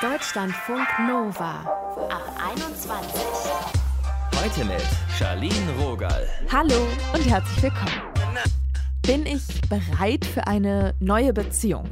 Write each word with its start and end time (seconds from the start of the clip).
Deutschlandfunk 0.00 0.86
Nova 1.06 1.60
ab 2.08 2.40
21. 2.52 3.22
Heute 4.34 4.64
mit 4.64 4.82
Charlene 5.18 5.72
Rogal. 5.80 6.26
Hallo 6.50 6.86
und 7.12 7.28
herzlich 7.28 7.62
willkommen. 7.64 8.00
Bin 9.02 9.26
ich 9.26 9.60
bereit 9.68 10.24
für 10.24 10.46
eine 10.46 10.94
neue 11.00 11.32
Beziehung? 11.32 11.88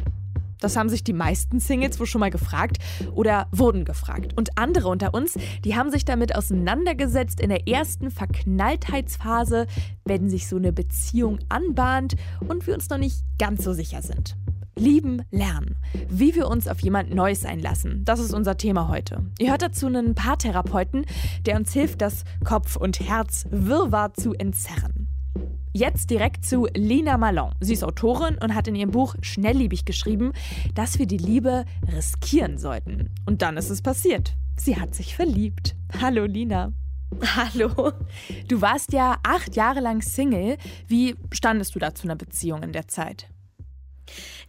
Das 0.60 0.76
haben 0.76 0.88
sich 0.88 1.04
die 1.04 1.12
meisten 1.12 1.60
Singles 1.60 2.00
wohl 2.00 2.06
schon 2.06 2.20
mal 2.20 2.30
gefragt 2.30 2.78
oder 3.12 3.48
wurden 3.52 3.84
gefragt. 3.84 4.32
Und 4.36 4.56
andere 4.56 4.88
unter 4.88 5.12
uns, 5.12 5.34
die 5.64 5.76
haben 5.76 5.90
sich 5.90 6.04
damit 6.04 6.34
auseinandergesetzt 6.34 7.40
in 7.40 7.50
der 7.50 7.68
ersten 7.68 8.10
Verknalltheitsphase, 8.10 9.66
wenn 10.04 10.30
sich 10.30 10.48
so 10.48 10.56
eine 10.56 10.72
Beziehung 10.72 11.38
anbahnt 11.48 12.16
und 12.48 12.66
wir 12.66 12.74
uns 12.74 12.88
noch 12.88 12.98
nicht 12.98 13.22
ganz 13.38 13.64
so 13.64 13.72
sicher 13.72 14.00
sind. 14.02 14.36
Lieben 14.78 15.22
lernen. 15.30 15.76
Wie 16.10 16.34
wir 16.34 16.48
uns 16.48 16.68
auf 16.68 16.80
jemand 16.80 17.14
Neues 17.14 17.46
einlassen. 17.46 18.04
Das 18.04 18.20
ist 18.20 18.34
unser 18.34 18.58
Thema 18.58 18.88
heute. 18.88 19.24
Ihr 19.38 19.50
hört 19.50 19.62
dazu 19.62 19.86
einen 19.86 20.14
Paartherapeuten, 20.14 21.06
der 21.46 21.56
uns 21.56 21.72
hilft, 21.72 22.02
das 22.02 22.24
Kopf 22.44 22.76
und 22.76 23.00
Herz 23.00 23.46
Wirrwarr 23.50 24.12
zu 24.12 24.34
entzerren. 24.34 25.08
Jetzt 25.72 26.10
direkt 26.10 26.44
zu 26.44 26.68
Lina 26.74 27.16
Malon. 27.16 27.54
Sie 27.60 27.72
ist 27.72 27.84
Autorin 27.84 28.36
und 28.36 28.54
hat 28.54 28.68
in 28.68 28.74
ihrem 28.74 28.90
Buch 28.90 29.14
Schnellliebig 29.22 29.86
geschrieben, 29.86 30.32
dass 30.74 30.98
wir 30.98 31.06
die 31.06 31.16
Liebe 31.16 31.64
riskieren 31.90 32.58
sollten. 32.58 33.14
Und 33.24 33.40
dann 33.40 33.56
ist 33.56 33.70
es 33.70 33.80
passiert. 33.80 34.34
Sie 34.58 34.78
hat 34.78 34.94
sich 34.94 35.16
verliebt. 35.16 35.74
Hallo 36.02 36.26
Lina. 36.26 36.72
Hallo. 37.34 37.92
Du 38.48 38.60
warst 38.60 38.92
ja 38.92 39.16
acht 39.22 39.56
Jahre 39.56 39.80
lang 39.80 40.02
Single. 40.02 40.58
Wie 40.86 41.16
standest 41.32 41.74
du 41.74 41.78
da 41.78 41.94
zu 41.94 42.04
einer 42.04 42.16
Beziehung 42.16 42.62
in 42.62 42.72
der 42.72 42.88
Zeit? 42.88 43.28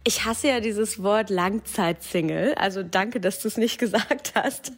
Ich 0.04 0.24
hasse 0.24 0.48
ja 0.48 0.60
dieses 0.60 1.02
Wort 1.02 1.28
Langzeitsingle. 1.28 2.56
Also 2.56 2.82
danke, 2.82 3.20
dass 3.20 3.40
du 3.40 3.48
es 3.48 3.58
nicht 3.58 3.78
gesagt 3.78 4.32
hast, 4.34 4.72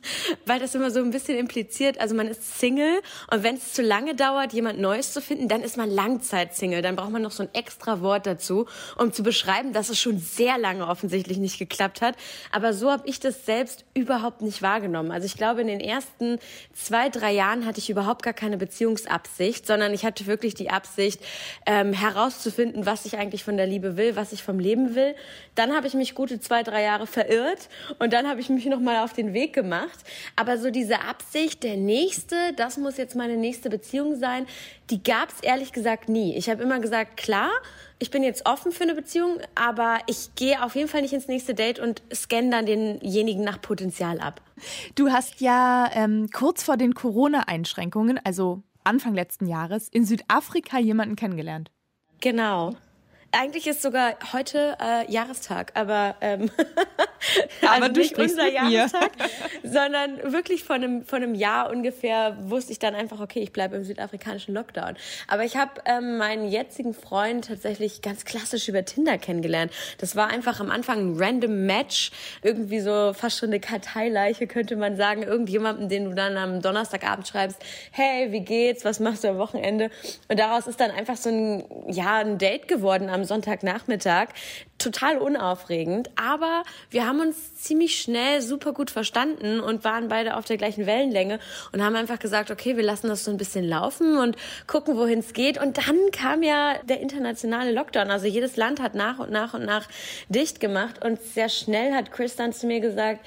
weil 0.45 0.59
das 0.59 0.74
immer 0.74 0.91
so 0.91 0.98
ein 0.98 1.12
bisschen 1.12 1.38
impliziert. 1.38 2.01
Also 2.01 2.16
man 2.16 2.26
ist 2.26 2.59
Single 2.59 3.01
und 3.30 3.43
wenn 3.45 3.54
es 3.54 3.73
zu 3.73 3.82
lange 3.82 4.16
dauert, 4.16 4.52
jemand 4.52 4.80
Neues 4.80 5.13
zu 5.13 5.21
finden, 5.21 5.46
dann 5.46 5.63
ist 5.63 5.76
man 5.76 5.88
Langzeitsingle. 5.88 6.82
Dann 6.82 6.96
braucht 6.96 7.10
man 7.10 7.23
noch 7.23 7.30
so 7.30 7.45
ein 7.45 7.48
extra 7.52 8.01
Wort 8.01 8.26
dazu, 8.26 8.66
um 8.98 9.13
zu 9.13 9.23
beschreiben, 9.23 9.73
dass 9.73 9.88
es 9.88 10.01
schon 10.01 10.18
sehr 10.18 10.59
lange 10.59 10.88
offensichtlich 10.88 11.38
nicht 11.38 11.59
geklappt 11.59 12.01
hat. 12.01 12.16
Aber 12.51 12.73
so 12.73 12.91
habe 12.91 13.07
ich 13.07 13.21
das 13.21 13.46
selbst 13.46 13.85
überhaupt 13.95 14.43
nicht 14.43 14.63
wahrgenommen. 14.63 15.13
Also 15.13 15.26
ich 15.26 15.37
glaube, 15.37 15.60
in 15.60 15.68
den 15.68 15.80
ersten 15.80 16.38
zwei, 16.74 17.09
drei 17.09 17.32
Jahren 17.32 17.66
hatte 17.66 17.79
ich 17.79 17.88
überhaupt 17.88 18.24
gar 18.24 18.35
keine 18.35 18.57
Beziehungsabsicht, 18.57 19.65
sondern 19.65 19.95
ich 19.95 20.04
hatte 20.04 20.26
wirklich 20.26 20.54
die 20.54 20.71
Absicht, 20.71 21.21
ähm, 21.66 21.93
herauszufinden, 21.93 22.85
was 22.85 23.04
ich 23.04 23.16
eigentlich 23.16 23.45
von 23.45 23.57
der 23.57 23.66
Liebe 23.66 23.96
will, 23.96 24.16
was 24.16 24.32
ich 24.32 24.43
vom 24.43 24.59
Leben 24.59 24.96
will 24.96 25.15
dann 25.54 25.74
habe 25.74 25.87
ich 25.87 25.95
mich 25.95 26.15
gute 26.15 26.40
zwei, 26.40 26.63
drei 26.63 26.82
Jahre 26.82 27.07
verirrt 27.07 27.68
und 27.99 28.13
dann 28.13 28.29
habe 28.29 28.40
ich 28.40 28.49
mich 28.49 28.66
nochmal 28.66 29.04
auf 29.04 29.13
den 29.13 29.32
Weg 29.32 29.52
gemacht. 29.52 29.99
Aber 30.37 30.59
so 30.59 30.71
diese 30.71 31.01
Absicht, 31.02 31.63
der 31.63 31.76
nächste, 31.76 32.37
das 32.57 32.76
muss 32.76 32.96
jetzt 32.96 33.16
meine 33.16 33.37
nächste 33.37 33.71
Beziehung 33.71 34.16
sein, 34.16 34.46
die 34.91 35.02
gab 35.02 35.30
es 35.30 35.41
ehrlich 35.41 35.73
gesagt 35.73 36.09
nie. 36.09 36.37
Ich 36.37 36.48
habe 36.48 36.63
immer 36.63 36.80
gesagt, 36.80 37.16
klar, 37.16 37.51
ich 37.98 38.10
bin 38.10 38.23
jetzt 38.23 38.46
offen 38.46 38.73
für 38.73 38.85
eine 38.85 38.95
Beziehung, 38.95 39.38
aber 39.54 39.98
ich 40.07 40.35
gehe 40.35 40.63
auf 40.63 40.74
jeden 40.74 40.88
Fall 40.88 41.02
nicht 41.02 41.13
ins 41.13 41.29
nächste 41.29 41.54
Date 41.54 41.79
und 41.79 42.02
scanne 42.13 42.51
dann 42.51 42.66
denjenigen 42.66 43.45
nach 43.45 43.60
Potenzial 43.60 44.21
ab. 44.21 44.41
Du 44.95 45.10
hast 45.10 45.41
ja 45.41 45.91
ähm, 45.95 46.29
kurz 46.32 46.63
vor 46.63 46.76
den 46.76 46.95
Corona-Einschränkungen, 46.95 48.18
also 48.24 48.63
Anfang 48.85 49.15
letzten 49.15 49.46
Jahres, 49.46 49.88
in 49.88 50.04
Südafrika 50.07 50.79
jemanden 50.79 51.16
kennengelernt. 51.16 51.71
Genau. 52.21 52.74
Eigentlich 53.32 53.68
ist 53.68 53.80
sogar 53.80 54.16
heute 54.32 54.76
äh, 54.80 55.10
Jahrestag, 55.10 55.70
aber, 55.74 56.16
ähm, 56.20 56.50
aber 57.62 57.84
also 57.84 58.00
nicht 58.00 58.18
unser 58.18 58.48
Jahrestag, 58.48 59.12
sondern 59.62 60.32
wirklich 60.32 60.64
von 60.64 60.76
einem, 60.82 61.04
von 61.04 61.23
einem 61.23 61.36
Jahr 61.36 61.70
ungefähr 61.70 62.36
wusste 62.40 62.73
ich 62.73 62.80
dann 62.80 62.96
einfach, 62.96 63.20
okay, 63.20 63.38
ich 63.38 63.52
bleibe 63.52 63.76
im 63.76 63.84
südafrikanischen 63.84 64.53
Lockdown. 64.53 64.97
Aber 65.28 65.44
ich 65.44 65.56
habe 65.56 65.70
ähm, 65.84 66.19
meinen 66.19 66.48
jetzigen 66.48 66.92
Freund 66.92 67.46
tatsächlich 67.46 68.02
ganz 68.02 68.24
klassisch 68.24 68.69
über 68.69 68.84
Tinder 68.84 69.16
kennengelernt. 69.16 69.72
Das 69.98 70.16
war 70.16 70.28
einfach 70.28 70.58
am 70.58 70.70
Anfang 70.70 71.12
ein 71.12 71.16
random 71.16 71.66
Match, 71.66 72.10
irgendwie 72.42 72.80
so 72.80 73.12
fast 73.12 73.38
schon 73.38 73.50
eine 73.50 73.60
Karteileiche, 73.60 74.48
könnte 74.48 74.74
man 74.74 74.96
sagen. 74.96 75.22
Irgendjemanden, 75.22 75.88
den 75.88 76.06
du 76.06 76.14
dann 76.16 76.36
am 76.36 76.62
Donnerstagabend 76.62 77.28
schreibst, 77.28 77.58
hey, 77.92 78.32
wie 78.32 78.40
geht's, 78.40 78.84
was 78.84 78.98
machst 78.98 79.22
du 79.22 79.28
am 79.28 79.38
Wochenende? 79.38 79.90
Und 80.26 80.40
daraus 80.40 80.66
ist 80.66 80.80
dann 80.80 80.90
einfach 80.90 81.16
so 81.16 81.30
ein, 81.30 81.64
ja, 81.86 82.19
ein 82.19 82.38
Date 82.38 82.66
geworden 82.66 83.08
am 83.08 83.19
am 83.20 83.25
Sonntagnachmittag. 83.25 84.28
Total 84.78 85.19
unaufregend, 85.19 86.10
aber 86.16 86.62
wir 86.88 87.06
haben 87.06 87.20
uns 87.20 87.54
ziemlich 87.54 88.00
schnell 88.00 88.41
super 88.41 88.72
gut 88.72 88.91
verstanden 88.91 89.60
und 89.60 89.84
waren 89.84 90.08
beide 90.08 90.36
auf 90.36 90.47
der 90.47 90.56
gleichen 90.56 90.86
Wellenlänge 90.86 91.38
und 91.72 91.84
haben 91.84 91.97
einfach 91.97 92.19
gesagt, 92.19 92.50
okay, 92.50 92.78
wir 92.78 92.82
lassen 92.82 93.08
das 93.08 93.25
so 93.25 93.31
ein 93.31 93.36
bisschen 93.36 93.69
laufen 93.69 94.16
und 94.16 94.36
gucken, 94.66 94.97
wohin 94.97 95.19
es 95.19 95.34
geht. 95.34 95.60
Und 95.60 95.76
dann 95.76 95.98
kam 96.12 96.42
ja 96.42 96.76
der 96.84 97.00
internationale 97.00 97.72
Lockdown. 97.72 98.10
Also 98.10 98.26
jedes 98.26 98.56
Land 98.56 98.81
hat 98.81 98.94
nach 98.94 99.19
und 99.19 99.31
nach 99.31 99.52
und 99.52 99.66
nach 99.66 99.87
dicht 100.31 100.60
gemacht 100.60 101.04
und 101.04 101.22
sehr 101.22 101.50
schnell 101.50 101.92
hat 101.92 102.10
Chris 102.10 102.37
dann 102.37 102.54
zu 102.54 102.66
mir 102.66 102.81
gesagt, 102.81 103.20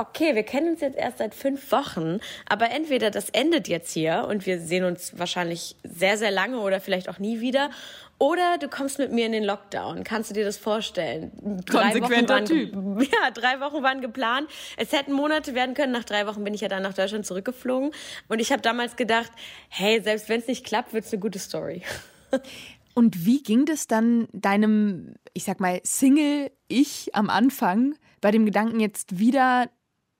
okay, 0.00 0.34
wir 0.34 0.44
kennen 0.44 0.70
uns 0.70 0.80
jetzt 0.80 0.96
erst 0.96 1.18
seit 1.18 1.34
fünf 1.34 1.70
Wochen, 1.72 2.20
aber 2.48 2.70
entweder 2.70 3.10
das 3.10 3.28
endet 3.30 3.68
jetzt 3.68 3.92
hier 3.92 4.26
und 4.28 4.46
wir 4.46 4.58
sehen 4.58 4.84
uns 4.84 5.18
wahrscheinlich 5.18 5.76
sehr, 5.84 6.16
sehr 6.16 6.30
lange 6.30 6.60
oder 6.60 6.80
vielleicht 6.80 7.08
auch 7.08 7.18
nie 7.18 7.40
wieder 7.40 7.70
oder 8.20 8.58
du 8.58 8.68
kommst 8.68 8.98
mit 8.98 9.12
mir 9.12 9.24
in 9.24 9.32
den 9.32 9.44
Lockdown. 9.44 10.04
Kannst 10.04 10.28
du 10.28 10.34
dir 10.34 10.44
das 10.44 10.58
vorstellen? 10.58 11.32
Drei 11.64 11.90
Konsequenter 11.90 12.34
waren, 12.34 12.44
Typ. 12.44 12.72
Ja, 13.12 13.30
drei 13.30 13.60
Wochen 13.60 13.82
waren 13.82 14.02
geplant. 14.02 14.46
Es 14.76 14.92
hätten 14.92 15.12
Monate 15.12 15.54
werden 15.54 15.74
können. 15.74 15.90
Nach 15.90 16.04
drei 16.04 16.26
Wochen 16.26 16.44
bin 16.44 16.52
ich 16.52 16.60
ja 16.60 16.68
dann 16.68 16.82
nach 16.82 16.92
Deutschland 16.92 17.24
zurückgeflogen. 17.24 17.92
Und 18.28 18.38
ich 18.38 18.52
habe 18.52 18.60
damals 18.60 18.96
gedacht, 18.96 19.32
hey, 19.70 20.02
selbst 20.02 20.28
wenn 20.28 20.40
es 20.40 20.46
nicht 20.46 20.66
klappt, 20.66 20.92
wird 20.92 21.06
es 21.06 21.12
eine 21.12 21.20
gute 21.20 21.38
Story. 21.38 21.82
Und 22.94 23.24
wie 23.24 23.42
ging 23.42 23.64
das 23.64 23.86
dann 23.86 24.28
deinem, 24.32 25.14
ich 25.32 25.44
sag 25.44 25.58
mal, 25.58 25.80
Single-Ich 25.82 27.14
am 27.14 27.30
Anfang 27.30 27.94
bei 28.20 28.30
dem 28.30 28.44
Gedanken, 28.44 28.80
jetzt 28.80 29.18
wieder 29.18 29.70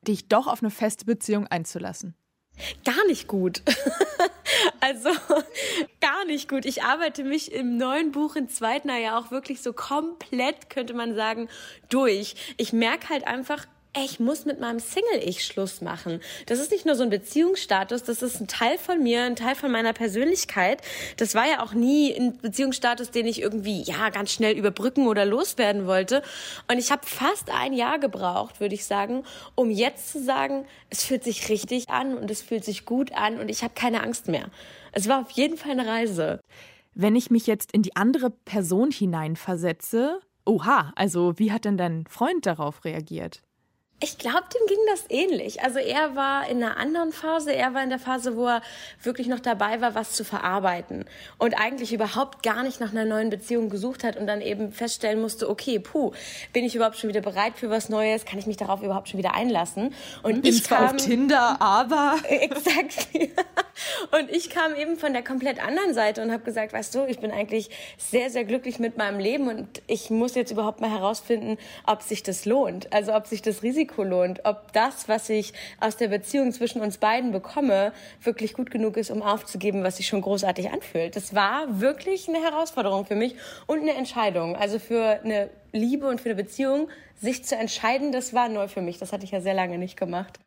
dich 0.09 0.29
doch 0.29 0.47
auf 0.47 0.63
eine 0.63 0.71
feste 0.71 1.05
Beziehung 1.05 1.47
einzulassen? 1.49 2.15
Gar 2.85 3.07
nicht 3.09 3.29
gut. 3.29 3.63
also 4.81 5.11
gar 6.01 6.25
nicht 6.27 6.49
gut. 6.49 6.65
Ich 6.65 6.83
arbeite 6.83 7.25
mich 7.25 7.53
im 7.53 7.77
neuen 7.77 8.13
Buch 8.13 8.37
in 8.37 8.49
Zweitner 8.49 8.99
ja 8.99 9.19
auch 9.19 9.31
wirklich 9.31 9.63
so 9.63 9.73
komplett, 9.73 10.71
könnte 10.71 10.95
man 10.95 11.15
sagen, 11.15 11.49
durch. 11.89 12.35
Ich 12.57 12.73
merke 12.73 13.09
halt 13.09 13.27
einfach, 13.27 13.67
ich 13.97 14.21
muss 14.21 14.45
mit 14.45 14.61
meinem 14.61 14.79
Single-Ich 14.79 15.45
Schluss 15.45 15.81
machen. 15.81 16.21
Das 16.47 16.61
ist 16.61 16.71
nicht 16.71 16.87
nur 16.87 16.95
so 16.95 17.03
ein 17.03 17.11
Beziehungsstatus, 17.11 18.05
das 18.05 18.23
ist 18.23 18.41
ein 18.41 18.47
Teil 18.47 18.79
von 18.79 19.03
mir, 19.03 19.25
ein 19.25 19.35
Teil 19.35 19.57
von 19.57 19.73
meiner 19.73 19.93
Persönlichkeit. 19.93 20.81
Das 21.17 21.35
war 21.35 21.49
ja 21.49 21.63
auch 21.63 21.73
nie 21.73 22.15
ein 22.15 22.39
Beziehungsstatus, 22.39 23.11
den 23.11 23.27
ich 23.27 23.43
irgendwie, 23.43 23.83
ja, 23.83 24.11
ganz 24.11 24.31
schnell 24.31 24.57
überbrücken 24.57 25.09
oder 25.09 25.25
loswerden 25.25 25.87
wollte. 25.87 26.23
Und 26.71 26.79
ich 26.79 26.93
habe 26.93 27.05
fast 27.05 27.51
ein 27.51 27.73
Jahr 27.73 27.99
gebraucht, 27.99 28.61
würde 28.61 28.77
ich 28.77 28.85
sagen, 28.85 29.25
um 29.57 29.71
jetzt 29.71 30.13
zu 30.13 30.23
sagen, 30.23 30.67
es 30.89 31.05
fühlt 31.05 31.25
sich 31.25 31.49
richtig 31.49 31.89
an 31.89 32.17
und 32.17 32.31
es 32.31 32.43
fühlt 32.43 32.65
sich 32.65 32.85
gut 32.85 33.13
an 33.13 33.41
und 33.41 33.49
ich 33.49 33.65
habe 33.65 33.75
keine 33.75 34.05
Angst 34.05 34.29
mehr. 34.29 34.51
Es 34.93 35.09
war 35.09 35.21
auf 35.21 35.31
jeden 35.33 35.57
Fall 35.57 35.73
eine 35.73 35.87
Reise. 35.87 36.41
Wenn 36.95 37.17
ich 37.17 37.31
mich 37.31 37.49
jetzt 37.49 37.73
in 37.73 37.83
die 37.83 37.97
andere 37.97 38.31
Person 38.31 38.93
hineinversetze, 38.93 40.21
oha, 40.45 40.93
also 40.95 41.39
wie 41.39 41.51
hat 41.51 41.65
denn 41.65 41.77
dein 41.77 42.07
Freund 42.07 42.47
darauf 42.47 42.85
reagiert? 42.85 43.43
Ich 44.03 44.17
glaube, 44.17 44.45
dem 44.55 44.67
ging 44.67 44.79
das 44.89 45.05
ähnlich. 45.11 45.63
Also 45.63 45.79
er 45.79 46.17
war 46.17 46.49
in 46.49 46.63
einer 46.63 46.79
anderen 46.79 47.13
Phase. 47.13 47.55
Er 47.55 47.75
war 47.75 47.83
in 47.83 47.91
der 47.91 47.99
Phase, 47.99 48.35
wo 48.35 48.47
er 48.47 48.63
wirklich 49.03 49.27
noch 49.27 49.41
dabei 49.41 49.83
war, 49.83 49.95
was 49.95 50.13
zu 50.13 50.25
verarbeiten 50.25 51.05
und 51.37 51.53
eigentlich 51.61 51.93
überhaupt 51.93 52.43
gar 52.43 52.63
nicht 52.63 52.81
nach 52.81 52.93
einer 52.93 53.05
neuen 53.05 53.29
Beziehung 53.29 53.69
gesucht 53.69 54.03
hat 54.03 54.17
und 54.17 54.27
dann 54.27 54.41
eben 54.41 54.73
feststellen 54.73 55.21
musste, 55.21 55.51
okay, 55.51 55.79
puh, 55.79 56.13
bin 56.55 56.65
ich 56.65 56.75
überhaupt 56.75 56.97
schon 56.97 57.11
wieder 57.11 57.21
bereit 57.21 57.53
für 57.57 57.69
was 57.69 57.91
Neues? 57.91 58.25
Kann 58.25 58.39
ich 58.39 58.47
mich 58.47 58.57
darauf 58.57 58.83
überhaupt 58.83 59.11
schon 59.11 59.19
wieder 59.19 59.35
einlassen? 59.35 59.95
Und 60.23 60.43
Bin 60.43 60.55
ich 60.55 60.65
kam, 60.65 60.87
auf 60.87 60.97
Tinder, 60.97 61.61
aber 61.61 62.17
exakt. 62.29 63.09
und 64.13 64.31
ich 64.31 64.49
kam 64.49 64.75
eben 64.77 64.97
von 64.97 65.13
der 65.13 65.23
komplett 65.23 65.63
anderen 65.63 65.93
Seite 65.93 66.23
und 66.23 66.33
habe 66.33 66.43
gesagt, 66.43 66.73
weißt 66.73 66.95
du, 66.95 67.05
ich 67.05 67.19
bin 67.19 67.31
eigentlich 67.31 67.69
sehr, 67.99 68.31
sehr 68.31 68.47
glücklich 68.47 68.79
mit 68.79 68.97
meinem 68.97 69.19
Leben 69.19 69.49
und 69.49 69.83
ich 69.87 70.09
muss 70.09 70.35
jetzt 70.35 70.51
überhaupt 70.51 70.81
mal 70.81 70.91
herausfinden, 70.91 71.59
ob 71.87 72.01
sich 72.01 72.23
das 72.23 72.47
lohnt. 72.47 72.91
Also 72.95 73.13
ob 73.13 73.27
sich 73.27 73.43
das 73.43 73.63
Risiko 73.63 73.90
Risiko 73.91 74.05
lohnt, 74.05 74.45
ob 74.45 74.73
das, 74.73 75.09
was 75.09 75.29
ich 75.29 75.53
aus 75.81 75.97
der 75.97 76.09
Beziehung 76.09 76.53
zwischen 76.53 76.81
uns 76.81 76.99
beiden 76.99 77.33
bekomme, 77.33 77.93
wirklich 78.23 78.55
gut 78.55 78.71
genug 78.71 78.97
ist, 78.97 79.11
um 79.11 79.23
aufzugeben, 79.23 79.83
was 79.83 79.97
sich 79.97 80.07
schon 80.07 80.21
großartig 80.21 80.71
anfühlt. 80.71 81.17
Das 81.17 81.35
war 81.35 81.81
wirklich 81.81 82.29
eine 82.29 82.39
Herausforderung 82.39 83.05
für 83.07 83.17
mich 83.17 83.35
und 83.67 83.81
eine 83.81 83.95
Entscheidung. 83.95 84.57
Also 84.57 84.79
für 84.79 85.21
eine 85.25 85.51
Liebe 85.73 86.09
und 86.09 86.21
für 86.21 86.31
eine 86.31 86.43
Beziehung, 86.43 86.89
sich 87.21 87.45
zu 87.45 87.57
entscheiden, 87.57 88.13
das 88.13 88.33
war 88.33 88.49
neu 88.49 88.69
für 88.69 88.81
mich. 88.81 88.99
Das 88.99 89.13
hatte 89.13 89.25
ich 89.25 89.31
ja 89.31 89.41
sehr 89.41 89.55
lange 89.55 89.79
nicht 89.79 89.99
gemacht. 89.99 90.39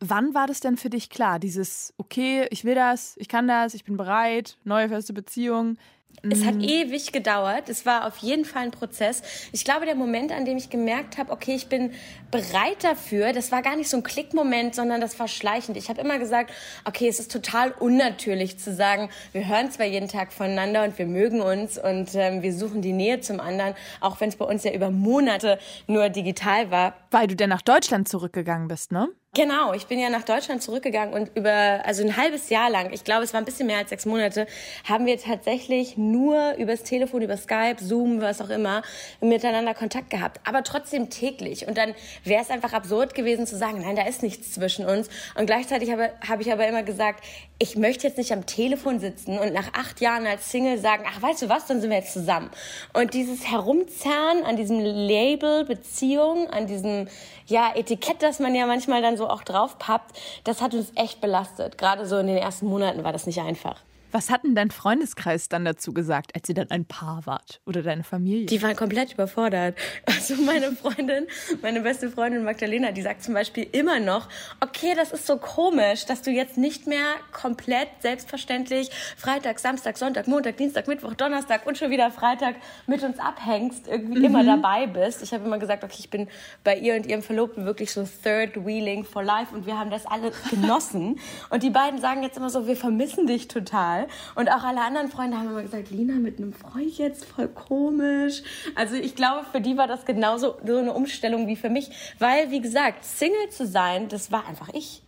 Wann 0.00 0.34
war 0.34 0.46
das 0.46 0.60
denn 0.60 0.76
für 0.76 0.90
dich 0.90 1.08
klar? 1.08 1.38
Dieses, 1.38 1.94
okay, 1.96 2.46
ich 2.50 2.64
will 2.64 2.74
das, 2.74 3.16
ich 3.16 3.28
kann 3.28 3.48
das, 3.48 3.72
ich 3.72 3.84
bin 3.84 3.96
bereit, 3.96 4.58
neue 4.64 4.88
feste 4.88 5.14
Beziehung. 5.14 5.78
Es 6.22 6.44
hat 6.44 6.56
ewig 6.56 7.12
gedauert. 7.12 7.68
Es 7.68 7.86
war 7.86 8.06
auf 8.06 8.16
jeden 8.18 8.44
Fall 8.44 8.64
ein 8.64 8.70
Prozess. 8.70 9.22
Ich 9.52 9.64
glaube, 9.64 9.86
der 9.86 9.94
Moment, 9.94 10.32
an 10.32 10.44
dem 10.44 10.56
ich 10.56 10.70
gemerkt 10.70 11.18
habe, 11.18 11.32
okay, 11.32 11.54
ich 11.54 11.68
bin 11.68 11.92
bereit 12.30 12.82
dafür, 12.82 13.32
das 13.32 13.52
war 13.52 13.62
gar 13.62 13.76
nicht 13.76 13.88
so 13.88 13.96
ein 13.96 14.02
Klickmoment, 14.02 14.74
sondern 14.74 15.00
das 15.00 15.18
war 15.18 15.28
schleichend. 15.28 15.76
Ich 15.76 15.88
habe 15.88 16.00
immer 16.00 16.18
gesagt, 16.18 16.52
okay, 16.84 17.08
es 17.08 17.20
ist 17.20 17.30
total 17.30 17.72
unnatürlich 17.72 18.58
zu 18.58 18.74
sagen, 18.74 19.10
wir 19.32 19.46
hören 19.46 19.70
zwar 19.70 19.86
jeden 19.86 20.08
Tag 20.08 20.32
voneinander 20.32 20.84
und 20.84 20.98
wir 20.98 21.06
mögen 21.06 21.40
uns 21.40 21.78
und 21.78 22.14
ähm, 22.14 22.42
wir 22.42 22.52
suchen 22.52 22.82
die 22.82 22.92
Nähe 22.92 23.20
zum 23.20 23.40
anderen, 23.40 23.74
auch 24.00 24.20
wenn 24.20 24.28
es 24.28 24.36
bei 24.36 24.44
uns 24.44 24.64
ja 24.64 24.72
über 24.72 24.90
Monate 24.90 25.58
nur 25.86 26.08
digital 26.08 26.70
war. 26.70 26.94
Weil 27.10 27.26
du 27.28 27.36
denn 27.36 27.50
nach 27.50 27.62
Deutschland 27.62 28.08
zurückgegangen 28.08 28.68
bist, 28.68 28.92
ne? 28.92 29.08
Genau, 29.36 29.74
ich 29.74 29.86
bin 29.86 29.98
ja 29.98 30.08
nach 30.08 30.22
Deutschland 30.22 30.62
zurückgegangen 30.62 31.12
und 31.12 31.36
über, 31.36 31.82
also 31.84 32.02
ein 32.02 32.16
halbes 32.16 32.48
Jahr 32.48 32.70
lang, 32.70 32.90
ich 32.94 33.04
glaube, 33.04 33.22
es 33.22 33.34
war 33.34 33.42
ein 33.42 33.44
bisschen 33.44 33.66
mehr 33.66 33.76
als 33.76 33.90
sechs 33.90 34.06
Monate, 34.06 34.46
haben 34.88 35.04
wir 35.04 35.20
tatsächlich 35.20 35.98
nur 35.98 36.54
übers 36.54 36.84
Telefon, 36.84 37.20
über 37.20 37.36
Skype, 37.36 37.76
Zoom, 37.78 38.22
was 38.22 38.40
auch 38.40 38.48
immer, 38.48 38.80
miteinander 39.20 39.74
Kontakt 39.74 40.08
gehabt. 40.08 40.40
Aber 40.46 40.62
trotzdem 40.62 41.10
täglich. 41.10 41.68
Und 41.68 41.76
dann 41.76 41.94
wäre 42.24 42.40
es 42.40 42.48
einfach 42.48 42.72
absurd 42.72 43.12
gewesen 43.12 43.46
zu 43.46 43.58
sagen, 43.58 43.82
nein, 43.82 43.94
da 43.94 44.06
ist 44.06 44.22
nichts 44.22 44.52
zwischen 44.52 44.86
uns. 44.86 45.10
Und 45.34 45.44
gleichzeitig 45.44 45.90
habe, 45.90 46.12
habe 46.26 46.40
ich 46.40 46.50
aber 46.50 46.66
immer 46.66 46.82
gesagt, 46.82 47.22
ich 47.58 47.76
möchte 47.76 48.06
jetzt 48.06 48.18
nicht 48.18 48.32
am 48.32 48.44
Telefon 48.44 49.00
sitzen 49.00 49.38
und 49.38 49.54
nach 49.54 49.72
acht 49.72 50.00
Jahren 50.00 50.26
als 50.26 50.50
Single 50.50 50.78
sagen, 50.78 51.04
ach, 51.08 51.22
weißt 51.22 51.42
du 51.42 51.48
was, 51.48 51.66
dann 51.66 51.80
sind 51.80 51.88
wir 51.88 51.96
jetzt 51.96 52.12
zusammen. 52.12 52.50
Und 52.92 53.14
dieses 53.14 53.50
Herumzerren 53.50 54.44
an 54.44 54.56
diesem 54.56 54.80
Label 54.80 55.64
Beziehung, 55.64 56.50
an 56.50 56.66
diesem, 56.66 57.08
ja, 57.46 57.72
Etikett, 57.74 58.22
das 58.22 58.40
man 58.40 58.54
ja 58.54 58.66
manchmal 58.66 59.00
dann 59.00 59.16
so 59.16 59.28
auch 59.28 59.42
drauf 59.42 59.78
pappt, 59.78 60.18
das 60.44 60.60
hat 60.60 60.74
uns 60.74 60.92
echt 60.96 61.22
belastet. 61.22 61.78
Gerade 61.78 62.06
so 62.06 62.18
in 62.18 62.26
den 62.26 62.36
ersten 62.36 62.66
Monaten 62.66 63.04
war 63.04 63.12
das 63.12 63.26
nicht 63.26 63.40
einfach. 63.40 63.85
Was 64.12 64.30
hat 64.30 64.44
denn 64.44 64.54
dein 64.54 64.70
Freundeskreis 64.70 65.48
dann 65.48 65.64
dazu 65.64 65.92
gesagt, 65.92 66.34
als 66.34 66.48
ihr 66.48 66.54
dann 66.54 66.70
ein 66.70 66.84
Paar 66.84 67.26
wart? 67.26 67.60
Oder 67.66 67.82
deine 67.82 68.04
Familie? 68.04 68.46
Die 68.46 68.62
waren 68.62 68.76
komplett 68.76 69.12
überfordert. 69.12 69.76
Also 70.06 70.42
meine 70.42 70.72
Freundin, 70.72 71.26
meine 71.62 71.80
beste 71.80 72.10
Freundin 72.10 72.44
Magdalena, 72.44 72.92
die 72.92 73.02
sagt 73.02 73.22
zum 73.22 73.34
Beispiel 73.34 73.66
immer 73.72 74.00
noch, 74.00 74.28
okay, 74.60 74.94
das 74.96 75.12
ist 75.12 75.26
so 75.26 75.36
komisch, 75.36 76.06
dass 76.06 76.22
du 76.22 76.30
jetzt 76.30 76.56
nicht 76.56 76.86
mehr 76.86 77.14
komplett 77.32 77.88
selbstverständlich 78.00 78.90
Freitag, 79.16 79.58
Samstag, 79.58 79.98
Sonntag, 79.98 80.26
Montag, 80.26 80.56
Dienstag, 80.56 80.88
Mittwoch, 80.88 81.14
Donnerstag 81.14 81.66
und 81.66 81.78
schon 81.78 81.90
wieder 81.90 82.10
Freitag 82.10 82.56
mit 82.86 83.02
uns 83.02 83.18
abhängst, 83.18 83.86
irgendwie 83.86 84.20
mhm. 84.20 84.24
immer 84.24 84.44
dabei 84.44 84.86
bist. 84.86 85.22
Ich 85.22 85.32
habe 85.32 85.44
immer 85.44 85.58
gesagt, 85.58 85.84
okay, 85.84 85.96
ich 85.98 86.10
bin 86.10 86.28
bei 86.64 86.76
ihr 86.76 86.94
und 86.94 87.06
ihrem 87.06 87.22
Verlobten 87.22 87.64
wirklich 87.64 87.92
so 87.92 88.04
Third 88.04 88.64
Wheeling 88.64 89.04
for 89.04 89.22
Life 89.22 89.54
und 89.54 89.66
wir 89.66 89.78
haben 89.78 89.90
das 89.90 90.06
alle 90.06 90.32
genossen. 90.50 91.18
und 91.50 91.62
die 91.62 91.70
beiden 91.70 92.00
sagen 92.00 92.22
jetzt 92.22 92.36
immer 92.36 92.50
so, 92.50 92.66
wir 92.66 92.76
vermissen 92.76 93.26
dich 93.26 93.48
total. 93.48 93.95
Und 94.34 94.50
auch 94.50 94.62
alle 94.64 94.80
anderen 94.80 95.08
Freunde 95.08 95.38
haben 95.38 95.48
immer 95.48 95.62
gesagt, 95.62 95.90
Lina 95.90 96.14
mit 96.14 96.38
einem 96.38 96.52
Freund 96.52 96.96
jetzt, 96.98 97.24
voll 97.24 97.48
komisch. 97.48 98.42
Also 98.74 98.94
ich 98.96 99.14
glaube, 99.14 99.46
für 99.50 99.60
die 99.60 99.76
war 99.76 99.86
das 99.86 100.04
genauso 100.04 100.56
so 100.64 100.76
eine 100.76 100.92
Umstellung 100.92 101.46
wie 101.46 101.56
für 101.56 101.70
mich. 101.70 101.90
Weil, 102.18 102.50
wie 102.50 102.60
gesagt, 102.60 103.04
Single 103.04 103.48
zu 103.50 103.66
sein, 103.66 104.08
das 104.08 104.30
war 104.30 104.46
einfach 104.46 104.68
ich. 104.72 105.02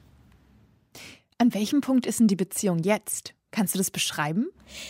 An 1.38 1.54
welchem 1.54 1.80
Punkt 1.80 2.06
ist 2.06 2.20
denn 2.20 2.26
die 2.26 2.36
Beziehung 2.36 2.78
jetzt? 2.80 3.34
Kannst 3.50 3.74
du 3.74 3.78
das 3.78 3.90
beschreiben? 3.90 4.48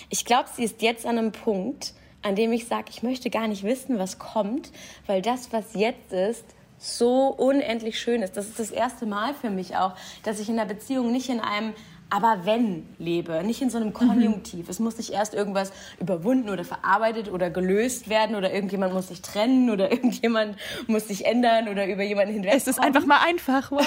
Ich 0.09 0.25
glaube, 0.25 0.49
sie 0.55 0.65
ist 0.65 0.83
jetzt 0.83 1.07
an 1.07 1.19
einem 1.19 1.33
Punkt, 1.33 1.95
an 2.23 2.35
dem 2.35 2.53
ich 2.53 2.67
sage, 2.67 2.87
ich 2.91 3.03
möchte 3.03 3.31
gar 3.31 3.47
nicht 3.47 3.63
wissen, 3.63 3.99
was 3.99 4.19
kommt, 4.19 4.73
weil 5.07 5.23
das, 5.23 5.53
was 5.53 5.75
jetzt 5.75 6.13
ist, 6.13 6.45
so 6.79 7.29
unendlich 7.29 8.01
schön 8.01 8.23
ist. 8.23 8.37
Das 8.37 8.47
ist 8.47 8.59
das 8.59 8.71
erste 8.71 9.07
Mal 9.07 9.35
für 9.35 9.51
mich 9.51 9.77
auch, 9.77 9.95
dass 10.23 10.41
ich 10.41 10.49
in 10.49 10.59
einer 10.59 10.69
Beziehung 10.69 11.13
nicht 11.13 11.29
in 11.29 11.41
einem 11.41 11.75
aber 12.11 12.45
wenn 12.45 12.87
lebe, 12.99 13.43
nicht 13.45 13.61
in 13.61 13.71
so 13.71 13.79
einem 13.79 13.93
Konjunktiv. 13.93 14.65
Mhm. 14.65 14.71
Es 14.71 14.79
muss 14.79 14.97
nicht 14.97 15.11
erst 15.11 15.35
irgendwas 15.35 15.73
überwunden 16.01 16.49
oder 16.49 16.65
verarbeitet 16.65 17.31
oder 17.31 17.51
gelöst 17.51 18.09
werden 18.09 18.35
oder 18.37 18.53
irgendjemand 18.53 18.95
muss 18.95 19.09
sich 19.09 19.21
trennen 19.23 19.71
oder 19.71 19.91
irgendjemand 19.93 20.57
muss 20.87 21.09
sich 21.09 21.27
ändern 21.27 21.69
oder 21.69 21.87
über 21.87 22.03
jemanden 22.03 22.33
hinweg. 22.33 22.55
Es 22.55 22.67
ist 22.67 22.81
einfach 22.81 23.05
mal 23.05 23.21
einfach, 23.27 23.71
wow. 23.71 23.85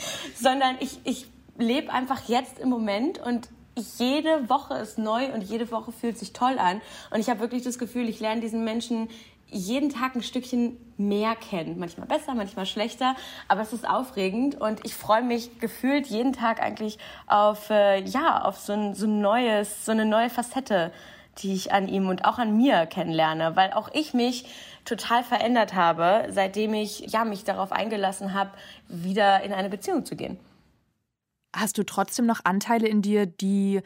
Sondern 0.38 0.76
ich, 0.80 1.00
ich 1.04 1.26
lebe 1.58 1.92
einfach 1.92 2.28
jetzt 2.28 2.58
im 2.58 2.68
Moment 2.68 3.18
und 3.18 3.48
jede 3.98 4.50
Woche 4.50 4.74
ist 4.74 4.98
neu 4.98 5.32
und 5.32 5.42
jede 5.42 5.70
Woche 5.70 5.92
fühlt 5.92 6.18
sich 6.18 6.32
toll 6.32 6.58
an. 6.58 6.82
Und 7.10 7.20
ich 7.20 7.30
habe 7.30 7.40
wirklich 7.40 7.62
das 7.62 7.78
Gefühl, 7.78 8.08
ich 8.08 8.20
lerne 8.20 8.40
diesen 8.40 8.64
Menschen 8.64 9.08
jeden 9.52 9.90
Tag 9.90 10.14
ein 10.14 10.22
Stückchen 10.22 10.76
mehr 10.96 11.36
kennen. 11.36 11.78
Manchmal 11.78 12.06
besser, 12.06 12.34
manchmal 12.34 12.66
schlechter, 12.66 13.14
aber 13.48 13.60
es 13.60 13.72
ist 13.72 13.88
aufregend 13.88 14.60
und 14.60 14.84
ich 14.84 14.94
freue 14.94 15.22
mich 15.22 15.58
gefühlt 15.60 16.06
jeden 16.06 16.32
Tag 16.32 16.60
eigentlich 16.60 16.98
auf, 17.26 17.70
äh, 17.70 18.02
ja, 18.02 18.42
auf 18.42 18.58
so 18.58 18.72
ein, 18.72 18.94
so 18.94 19.06
ein 19.06 19.20
neues, 19.20 19.84
so 19.84 19.92
eine 19.92 20.04
neue 20.04 20.30
Facette, 20.30 20.92
die 21.38 21.54
ich 21.54 21.72
an 21.72 21.88
ihm 21.88 22.08
und 22.08 22.24
auch 22.24 22.38
an 22.38 22.56
mir 22.56 22.86
kennenlerne, 22.86 23.56
weil 23.56 23.72
auch 23.72 23.88
ich 23.92 24.14
mich 24.14 24.46
total 24.84 25.22
verändert 25.22 25.74
habe, 25.74 26.26
seitdem 26.30 26.74
ich 26.74 27.12
ja, 27.12 27.24
mich 27.24 27.44
darauf 27.44 27.72
eingelassen 27.72 28.34
habe, 28.34 28.50
wieder 28.88 29.42
in 29.42 29.52
eine 29.52 29.68
Beziehung 29.68 30.04
zu 30.04 30.16
gehen. 30.16 30.38
Hast 31.54 31.78
du 31.78 31.84
trotzdem 31.84 32.26
noch 32.26 32.40
Anteile 32.44 32.88
in 32.88 33.02
dir, 33.02 33.26
die 33.26 33.82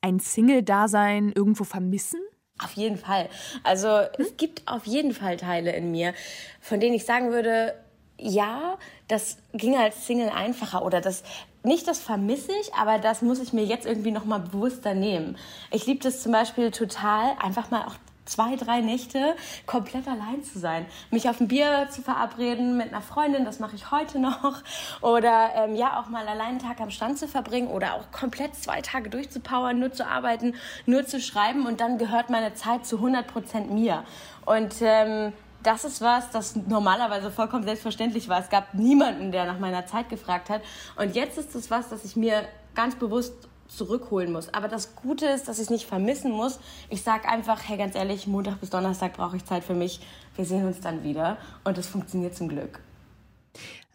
ein 0.00 0.18
Single-Dasein 0.18 1.32
irgendwo 1.32 1.64
vermissen? 1.64 2.20
Auf 2.62 2.72
jeden 2.72 2.98
Fall. 2.98 3.28
Also 3.62 3.88
hm? 3.88 4.08
es 4.18 4.36
gibt 4.36 4.62
auf 4.66 4.86
jeden 4.86 5.14
Fall 5.14 5.36
Teile 5.36 5.72
in 5.72 5.90
mir, 5.90 6.14
von 6.60 6.80
denen 6.80 6.94
ich 6.94 7.04
sagen 7.04 7.30
würde, 7.30 7.74
ja, 8.18 8.76
das 9.06 9.38
ging 9.52 9.76
als 9.76 10.06
Single 10.06 10.28
einfacher 10.30 10.84
oder 10.84 11.00
das 11.00 11.22
nicht 11.62 11.86
das 11.88 12.00
vermisse 12.00 12.52
ich, 12.60 12.74
aber 12.74 12.98
das 12.98 13.20
muss 13.22 13.40
ich 13.40 13.52
mir 13.52 13.64
jetzt 13.64 13.86
irgendwie 13.86 14.10
noch 14.10 14.24
mal 14.24 14.38
bewusster 14.38 14.94
nehmen. 14.94 15.36
Ich 15.70 15.86
liebe 15.86 16.00
das 16.02 16.22
zum 16.22 16.32
Beispiel 16.32 16.70
total, 16.70 17.36
einfach 17.40 17.70
mal 17.70 17.84
auch 17.86 17.96
zwei, 18.28 18.56
drei 18.56 18.80
Nächte 18.80 19.34
komplett 19.66 20.06
allein 20.06 20.42
zu 20.44 20.58
sein. 20.58 20.86
Mich 21.10 21.28
auf 21.28 21.40
ein 21.40 21.48
Bier 21.48 21.88
zu 21.90 22.02
verabreden 22.02 22.76
mit 22.76 22.88
einer 22.88 23.02
Freundin, 23.02 23.44
das 23.44 23.58
mache 23.58 23.76
ich 23.76 23.90
heute 23.90 24.18
noch. 24.20 24.62
Oder 25.00 25.50
ähm, 25.54 25.74
ja, 25.74 25.98
auch 25.98 26.08
mal 26.08 26.26
allein 26.26 26.48
einen 26.48 26.58
Tag 26.58 26.80
am 26.80 26.90
Strand 26.90 27.18
zu 27.18 27.28
verbringen 27.28 27.68
oder 27.68 27.94
auch 27.94 28.10
komplett 28.12 28.54
zwei 28.54 28.80
Tage 28.80 29.10
durchzupowern, 29.10 29.78
nur 29.78 29.92
zu 29.92 30.06
arbeiten, 30.06 30.54
nur 30.86 31.06
zu 31.06 31.20
schreiben 31.20 31.66
und 31.66 31.80
dann 31.80 31.98
gehört 31.98 32.30
meine 32.30 32.54
Zeit 32.54 32.86
zu 32.86 32.96
100 32.96 33.26
Prozent 33.26 33.70
mir. 33.70 34.04
Und 34.44 34.76
ähm, 34.80 35.32
das 35.62 35.84
ist 35.84 36.00
was, 36.00 36.30
das 36.30 36.56
normalerweise 36.56 37.30
vollkommen 37.30 37.64
selbstverständlich 37.64 38.28
war. 38.28 38.40
Es 38.40 38.48
gab 38.48 38.74
niemanden, 38.74 39.32
der 39.32 39.44
nach 39.44 39.58
meiner 39.58 39.86
Zeit 39.86 40.08
gefragt 40.08 40.50
hat. 40.50 40.62
Und 40.96 41.14
jetzt 41.14 41.36
ist 41.36 41.54
es 41.54 41.70
was, 41.70 41.88
das 41.88 42.04
ich 42.04 42.16
mir 42.16 42.46
ganz 42.74 42.94
bewusst 42.94 43.47
zurückholen 43.68 44.32
muss. 44.32 44.52
Aber 44.52 44.68
das 44.68 44.96
Gute 44.96 45.26
ist, 45.26 45.48
dass 45.48 45.58
ich 45.58 45.64
es 45.64 45.70
nicht 45.70 45.86
vermissen 45.86 46.32
muss. 46.32 46.58
Ich 46.88 47.02
sage 47.02 47.28
einfach, 47.28 47.60
hey, 47.68 47.76
ganz 47.76 47.94
ehrlich, 47.94 48.26
Montag 48.26 48.60
bis 48.60 48.70
Donnerstag 48.70 49.14
brauche 49.14 49.36
ich 49.36 49.44
Zeit 49.44 49.64
für 49.64 49.74
mich. 49.74 50.00
Wir 50.34 50.44
sehen 50.44 50.66
uns 50.66 50.80
dann 50.80 51.04
wieder. 51.04 51.38
Und 51.64 51.78
es 51.78 51.86
funktioniert 51.86 52.34
zum 52.34 52.48
Glück. 52.48 52.80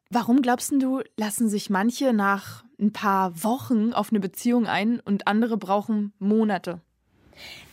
Warum 0.10 0.42
glaubst 0.42 0.72
du, 0.72 1.02
lassen 1.18 1.50
sich 1.50 1.70
manche 1.70 2.14
nach 2.14 2.64
ein 2.80 2.94
paar 2.94 3.44
Wochen 3.44 3.94
auf 3.94 4.12
eine 4.12 4.20
Beziehung 4.20 4.68
ein 4.68 5.00
und 5.00 5.28
andere 5.28 5.58
brauchen 5.58 6.14
Monate? 6.20 6.82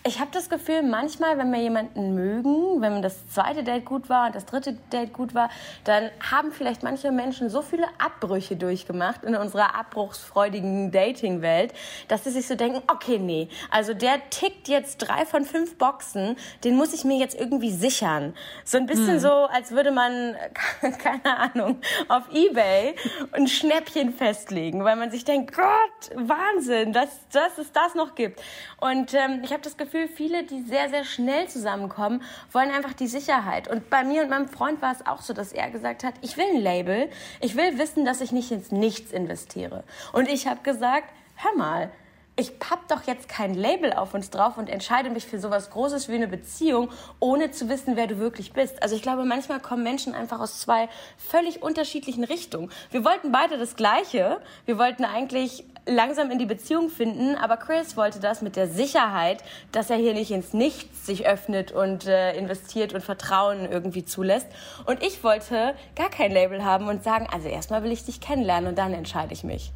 Ich 0.02 0.18
habe 0.18 0.30
das 0.32 0.48
Gefühl, 0.48 0.82
manchmal, 0.82 1.36
wenn 1.36 1.52
wir 1.52 1.60
jemanden 1.60 2.14
mögen, 2.14 2.80
wenn 2.80 3.02
das 3.02 3.28
zweite 3.28 3.62
Date 3.62 3.84
gut 3.84 4.08
war 4.08 4.26
und 4.28 4.34
das 4.34 4.46
dritte 4.46 4.72
Date 4.90 5.12
gut 5.12 5.34
war, 5.34 5.50
dann 5.84 6.10
haben 6.30 6.52
vielleicht 6.52 6.82
manche 6.82 7.12
Menschen 7.12 7.50
so 7.50 7.60
viele 7.60 7.86
Abbrüche 7.98 8.56
durchgemacht 8.56 9.24
in 9.24 9.36
unserer 9.36 9.74
abbruchsfreudigen 9.74 10.90
Dating-Welt, 10.90 11.74
dass 12.08 12.24
sie 12.24 12.30
sich 12.30 12.46
so 12.46 12.54
denken, 12.54 12.80
okay, 12.90 13.18
nee, 13.18 13.50
also 13.70 13.92
der 13.92 14.30
tickt 14.30 14.68
jetzt 14.68 14.98
drei 14.98 15.26
von 15.26 15.44
fünf 15.44 15.76
Boxen, 15.76 16.36
den 16.64 16.76
muss 16.76 16.94
ich 16.94 17.04
mir 17.04 17.18
jetzt 17.18 17.38
irgendwie 17.38 17.70
sichern. 17.70 18.32
So 18.64 18.78
ein 18.78 18.86
bisschen 18.86 19.14
hm. 19.14 19.20
so, 19.20 19.28
als 19.28 19.70
würde 19.70 19.90
man, 19.90 20.34
keine 20.80 21.52
Ahnung, 21.54 21.78
auf 22.08 22.22
Ebay 22.32 22.94
ein 23.32 23.46
Schnäppchen 23.46 24.14
festlegen, 24.14 24.82
weil 24.82 24.96
man 24.96 25.10
sich 25.10 25.26
denkt, 25.26 25.54
Gott, 25.54 26.10
Wahnsinn, 26.14 26.94
dass, 26.94 27.10
dass 27.28 27.58
es 27.58 27.70
das 27.72 27.94
noch 27.94 28.14
gibt. 28.14 28.40
Und 28.78 29.12
ähm, 29.12 29.42
ich 29.44 29.52
habe 29.52 29.60
das 29.60 29.76
Gefühl, 29.76 29.89
Gefühl, 29.90 30.08
viele, 30.08 30.44
die 30.44 30.62
sehr, 30.62 30.88
sehr 30.88 31.04
schnell 31.04 31.48
zusammenkommen, 31.48 32.22
wollen 32.52 32.70
einfach 32.70 32.92
die 32.92 33.08
Sicherheit. 33.08 33.68
Und 33.68 33.90
bei 33.90 34.04
mir 34.04 34.22
und 34.22 34.30
meinem 34.30 34.48
Freund 34.48 34.80
war 34.80 34.92
es 34.92 35.04
auch 35.04 35.20
so, 35.20 35.32
dass 35.32 35.52
er 35.52 35.68
gesagt 35.70 36.04
hat, 36.04 36.14
ich 36.20 36.36
will 36.36 36.46
ein 36.54 36.60
Label, 36.60 37.10
ich 37.40 37.56
will 37.56 37.76
wissen, 37.76 38.04
dass 38.04 38.20
ich 38.20 38.30
nicht 38.30 38.52
ins 38.52 38.70
Nichts 38.70 39.10
investiere. 39.10 39.82
Und 40.12 40.28
ich 40.28 40.46
habe 40.46 40.60
gesagt, 40.62 41.12
hör 41.36 41.56
mal, 41.56 41.90
ich 42.36 42.58
papp 42.58 42.88
doch 42.88 43.02
jetzt 43.02 43.28
kein 43.28 43.54
Label 43.54 43.92
auf 43.92 44.14
uns 44.14 44.30
drauf 44.30 44.56
und 44.56 44.70
entscheide 44.70 45.10
mich 45.10 45.26
für 45.26 45.40
sowas 45.40 45.70
Großes 45.70 46.08
wie 46.08 46.14
eine 46.14 46.28
Beziehung, 46.28 46.88
ohne 47.18 47.50
zu 47.50 47.68
wissen, 47.68 47.96
wer 47.96 48.06
du 48.06 48.18
wirklich 48.18 48.52
bist. 48.52 48.82
Also 48.82 48.94
ich 48.94 49.02
glaube, 49.02 49.24
manchmal 49.24 49.60
kommen 49.60 49.82
Menschen 49.82 50.14
einfach 50.14 50.40
aus 50.40 50.60
zwei 50.60 50.88
völlig 51.18 51.62
unterschiedlichen 51.62 52.24
Richtungen. 52.24 52.70
Wir 52.92 53.04
wollten 53.04 53.32
beide 53.32 53.58
das 53.58 53.76
Gleiche. 53.76 54.40
Wir 54.64 54.78
wollten 54.78 55.04
eigentlich 55.04 55.64
langsam 55.86 56.30
in 56.30 56.38
die 56.38 56.46
Beziehung 56.46 56.88
finden, 56.90 57.34
aber 57.36 57.56
Chris 57.56 57.96
wollte 57.96 58.20
das 58.20 58.42
mit 58.42 58.56
der 58.56 58.68
Sicherheit, 58.68 59.42
dass 59.72 59.90
er 59.90 59.96
hier 59.96 60.14
nicht 60.14 60.30
ins 60.30 60.52
Nichts 60.52 61.06
sich 61.06 61.26
öffnet 61.26 61.72
und 61.72 62.06
äh, 62.06 62.36
investiert 62.36 62.92
und 62.92 63.02
Vertrauen 63.02 63.70
irgendwie 63.70 64.04
zulässt. 64.04 64.46
Und 64.86 65.02
ich 65.02 65.22
wollte 65.24 65.74
gar 65.96 66.10
kein 66.10 66.32
Label 66.32 66.64
haben 66.64 66.88
und 66.88 67.02
sagen, 67.02 67.26
also 67.32 67.48
erstmal 67.48 67.82
will 67.82 67.92
ich 67.92 68.04
dich 68.04 68.20
kennenlernen 68.20 68.70
und 68.70 68.78
dann 68.78 68.92
entscheide 68.92 69.32
ich 69.32 69.44
mich. 69.44 69.72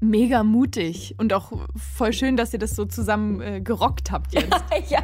Mega 0.00 0.42
mutig 0.42 1.14
und 1.18 1.32
auch 1.32 1.52
voll 1.96 2.12
schön, 2.12 2.36
dass 2.36 2.52
ihr 2.52 2.58
das 2.58 2.74
so 2.74 2.84
zusammen 2.84 3.40
äh, 3.40 3.60
gerockt 3.60 4.10
habt 4.10 4.32
jetzt. 4.32 4.52
ja, 4.88 5.02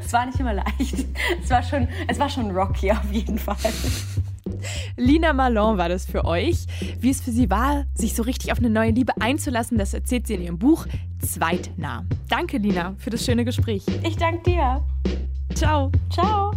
es 0.00 0.12
war 0.12 0.26
nicht 0.26 0.40
immer 0.40 0.54
leicht. 0.54 1.06
Es 1.42 1.50
war 1.50 1.62
schon, 1.62 1.88
es 2.08 2.18
war 2.18 2.28
schon 2.28 2.50
rocky 2.50 2.90
auf 2.90 3.12
jeden 3.12 3.38
Fall. 3.38 3.56
Lina 4.96 5.32
Malon 5.32 5.78
war 5.78 5.88
das 5.88 6.06
für 6.06 6.24
euch. 6.24 6.66
Wie 7.00 7.10
es 7.10 7.20
für 7.20 7.30
sie 7.30 7.50
war, 7.50 7.84
sich 7.94 8.14
so 8.14 8.22
richtig 8.22 8.52
auf 8.52 8.58
eine 8.58 8.70
neue 8.70 8.90
Liebe 8.90 9.12
einzulassen, 9.20 9.78
das 9.78 9.94
erzählt 9.94 10.26
sie 10.26 10.34
in 10.34 10.42
ihrem 10.42 10.58
Buch 10.58 10.86
Zweitnah. 11.20 12.04
Danke, 12.28 12.58
Lina, 12.58 12.94
für 12.98 13.10
das 13.10 13.24
schöne 13.24 13.44
Gespräch. 13.44 13.84
Ich 14.02 14.16
danke 14.16 14.50
dir. 14.50 14.82
Ciao. 15.54 15.90
Ciao. 16.10 16.52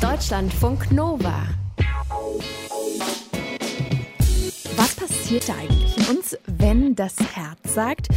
Deutschlandfunk 0.00 0.92
Nova. 0.92 1.42
Was 4.76 4.94
passiert 4.94 5.48
da 5.48 5.54
eigentlich 5.54 5.96
in 5.96 6.16
uns, 6.16 6.38
wenn 6.46 6.94
das 6.94 7.16
Herz 7.34 7.74
sagt, 7.74 8.08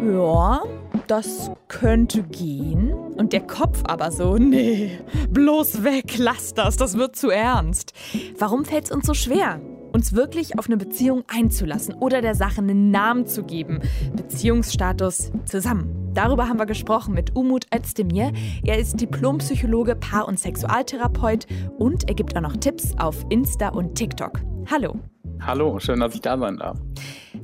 ja, 0.00 0.62
das 1.06 1.50
könnte 1.68 2.22
gehen. 2.22 2.92
Und 2.92 3.32
der 3.32 3.42
Kopf 3.42 3.82
aber 3.84 4.10
so, 4.10 4.36
nee, 4.36 4.98
bloß 5.30 5.84
weg, 5.84 6.16
lass 6.18 6.54
das, 6.54 6.76
das 6.76 6.96
wird 6.96 7.16
zu 7.16 7.30
ernst. 7.30 7.92
Warum 8.38 8.64
fällt 8.64 8.86
es 8.86 8.90
uns 8.90 9.06
so 9.06 9.14
schwer? 9.14 9.60
Uns 9.92 10.14
wirklich 10.14 10.58
auf 10.58 10.66
eine 10.66 10.78
Beziehung 10.78 11.22
einzulassen 11.28 11.94
oder 11.94 12.22
der 12.22 12.34
Sache 12.34 12.62
einen 12.62 12.90
Namen 12.90 13.26
zu 13.26 13.42
geben. 13.42 13.80
Beziehungsstatus 14.16 15.30
zusammen. 15.44 16.10
Darüber 16.14 16.48
haben 16.48 16.58
wir 16.58 16.66
gesprochen 16.66 17.14
mit 17.14 17.36
Umut 17.36 17.66
Özdemir. 17.74 18.32
Er 18.64 18.78
ist 18.78 19.00
Diplompsychologe, 19.00 19.96
Paar- 19.96 20.28
und 20.28 20.38
Sexualtherapeut 20.38 21.46
und 21.78 22.08
er 22.08 22.14
gibt 22.14 22.36
auch 22.36 22.40
noch 22.40 22.56
Tipps 22.56 22.92
auf 22.98 23.24
Insta 23.28 23.68
und 23.68 23.94
TikTok. 23.94 24.40
Hallo. 24.70 24.96
Hallo, 25.40 25.78
schön, 25.78 26.00
dass 26.00 26.14
ich 26.14 26.20
da 26.20 26.38
sein 26.38 26.56
darf. 26.56 26.78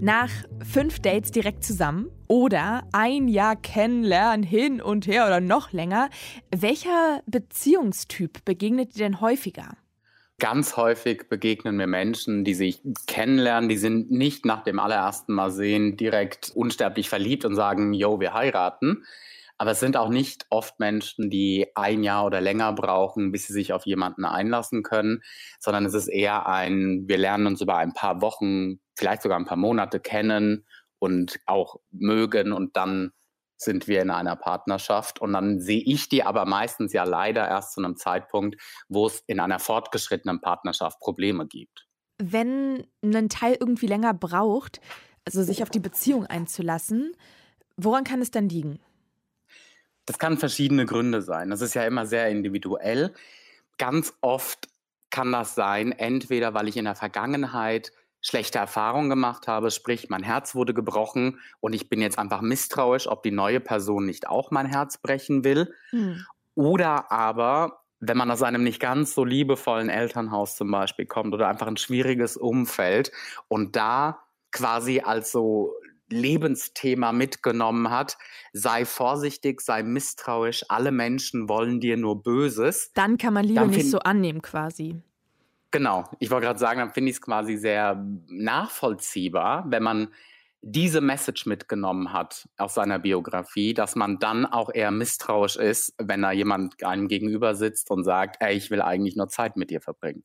Nach 0.01 0.31
fünf 0.65 1.01
Dates 1.01 1.31
direkt 1.33 1.65
zusammen 1.65 2.09
oder 2.29 2.85
ein 2.93 3.27
Jahr 3.27 3.57
kennenlernen 3.57 4.43
hin 4.45 4.81
und 4.81 5.07
her 5.07 5.27
oder 5.27 5.41
noch 5.41 5.73
länger, 5.73 6.11
welcher 6.55 7.23
Beziehungstyp 7.27 8.45
begegnet 8.45 8.95
dir 8.95 9.05
denn 9.05 9.21
häufiger? 9.21 9.77
Ganz 10.41 10.77
häufig 10.77 11.29
begegnen 11.29 11.77
mir 11.77 11.89
Menschen, 11.89 12.45
die 12.45 12.55
sich 12.55 12.81
kennenlernen, 13.09 13.69
die 13.69 13.77
sind 13.77 14.13
nicht 14.13 14.45
nach 14.45 14.63
dem 14.63 14.79
allerersten 14.79 15.35
Mal 15.35 15.51
sehen 15.51 15.97
direkt 15.97 16.53
unsterblich 16.55 17.09
verliebt 17.09 17.45
und 17.45 17.57
sagen, 17.57 17.93
yo, 17.93 18.21
wir 18.21 18.35
heiraten. 18.35 19.05
Aber 19.61 19.73
es 19.73 19.81
sind 19.81 19.97
auch 19.97 20.11
nicht 20.11 20.47
oft 20.51 20.79
Menschen, 20.79 21.31
die 21.31 21.67
ein 21.75 22.05
Jahr 22.05 22.25
oder 22.25 22.41
länger 22.41 22.73
brauchen, 22.73 23.33
bis 23.33 23.49
sie 23.49 23.53
sich 23.53 23.73
auf 23.73 23.87
jemanden 23.87 24.25
einlassen 24.25 24.85
können, 24.85 25.23
sondern 25.59 25.85
es 25.85 25.95
ist 25.95 26.07
eher 26.07 26.47
ein, 26.47 27.09
wir 27.09 27.19
lernen 27.19 27.49
uns 27.49 27.61
über 27.61 27.77
ein 27.77 27.93
paar 27.93 28.21
Wochen, 28.21 28.79
vielleicht 28.97 29.23
sogar 29.23 29.37
ein 29.37 29.47
paar 29.47 29.57
Monate 29.57 29.99
kennen 29.99 30.65
und 30.99 31.39
auch 31.47 31.77
mögen 31.91 32.53
und 32.53 32.77
dann 32.77 33.13
sind 33.57 33.89
wir 33.89 34.01
in 34.03 34.11
einer 34.11 34.37
Partnerschaft 34.37 35.21
und 35.21 35.33
dann 35.33 35.61
sehe 35.61 35.83
ich 35.85 36.09
die 36.09 36.23
aber 36.23 36.47
meistens 36.47 36.93
ja 36.93 37.05
leider 37.05 37.47
erst 37.47 37.73
zu 37.75 37.81
einem 37.81 37.97
Zeitpunkt, 37.97 38.57
wo 38.89 39.07
es 39.07 39.23
in 39.27 39.41
einer 39.41 39.59
fortgeschrittenen 39.59 40.41
Partnerschaft 40.41 41.01
Probleme 41.01 41.47
gibt. 41.47 41.87
Wenn 42.19 42.87
ein 43.03 43.29
Teil 43.29 43.57
irgendwie 43.59 43.87
länger 43.87 44.15
braucht, 44.15 44.81
also 45.25 45.43
sich 45.43 45.63
auf 45.63 45.71
die 45.71 45.81
Beziehung 45.81 46.27
einzulassen, 46.27 47.13
woran 47.77 48.05
kann 48.05 48.23
es 48.23 48.31
dann 48.31 48.49
liegen? 48.49 48.81
Das 50.07 50.19
kann 50.19 50.39
verschiedene 50.39 50.87
Gründe 50.87 51.21
sein. 51.21 51.51
Das 51.51 51.61
ist 51.61 51.75
ja 51.75 51.85
immer 51.85 52.07
sehr 52.07 52.29
individuell. 52.29 53.13
Ganz 53.77 54.15
oft 54.21 54.69
kann 55.11 55.33
das 55.33 55.55
sein, 55.55 55.93
entweder 55.93 56.55
weil 56.55 56.69
ich 56.69 56.77
in 56.77 56.85
der 56.85 56.95
Vergangenheit 56.95 57.93
schlechte 58.21 58.59
Erfahrungen 58.59 59.09
gemacht 59.09 59.47
habe, 59.47 59.71
sprich 59.71 60.09
mein 60.09 60.23
Herz 60.23 60.55
wurde 60.55 60.75
gebrochen 60.75 61.41
und 61.61 61.73
ich 61.73 61.89
bin 61.89 62.01
jetzt 62.01 62.19
einfach 62.19 62.41
misstrauisch, 62.41 63.07
ob 63.07 63.23
die 63.23 63.31
neue 63.31 63.61
Person 63.61 64.07
nicht 64.07 64.29
auch 64.29 64.51
mein 64.51 64.67
Herz 64.67 64.99
brechen 64.99 65.45
will. 65.45 65.73
Hm. 65.91 66.25
Oder 66.55 67.13
aber, 67.13 67.85
wenn 68.01 68.17
man 68.17 68.31
aus 68.31 68.43
einem 68.43 68.65
nicht 68.65 68.81
ganz 68.81 69.15
so 69.15 69.25
liebevollen 69.25 69.89
Elternhaus 69.89 70.57
zum 70.57 70.71
Beispiel 70.71 71.07
kommt 71.07 71.33
oder 71.35 71.49
einfach 71.49 71.69
ein 71.69 71.77
schwieriges 71.77 72.37
Umfeld 72.37 73.13
und 73.47 73.77
da 73.77 74.21
quasi 74.51 75.01
als 75.01 75.31
so 75.31 75.75
Lebensthema 76.11 77.13
mitgenommen 77.13 77.91
hat, 77.91 78.17
sei 78.53 78.85
vorsichtig, 78.85 79.61
sei 79.61 79.83
misstrauisch, 79.83 80.65
alle 80.69 80.91
Menschen 80.91 81.49
wollen 81.49 81.81
dir 81.81 81.97
nur 81.97 82.23
Böses. 82.23 82.93
Dann 82.95 83.19
kann 83.19 83.35
man 83.35 83.45
Liebe 83.45 83.67
nicht 83.67 83.91
so 83.91 83.99
annehmen 84.01 84.43
quasi. 84.43 85.03
Genau, 85.71 86.05
ich 86.19 86.31
wollte 86.31 86.47
gerade 86.47 86.59
sagen, 86.59 86.81
dann 86.81 86.93
finde 86.93 87.11
ich 87.11 87.17
es 87.17 87.23
quasi 87.23 87.57
sehr 87.57 88.03
nachvollziehbar, 88.29 89.65
wenn 89.69 89.83
man 89.83 90.09
diese 90.61 91.01
Message 91.01 91.47
mitgenommen 91.47 92.13
hat 92.13 92.49
aus 92.57 92.75
seiner 92.75 92.99
Biografie, 92.99 93.75
dass 93.75 93.95
man 93.95 94.19
dann 94.19 94.45
auch 94.45 94.71
eher 94.73 94.91
misstrauisch 94.91 95.57
ist, 95.57 95.95
wenn 95.99 96.23
da 96.23 96.33
jemand 96.33 96.83
einem 96.83 97.07
gegenüber 97.07 97.55
sitzt 97.55 97.91
und 97.91 98.03
sagt, 98.03 98.37
ey, 98.41 98.57
ich 98.57 98.71
will 98.71 98.83
eigentlich 98.83 99.15
nur 99.15 99.29
Zeit 99.29 99.57
mit 99.57 99.71
dir 99.71 99.81
verbringen. 99.81 100.25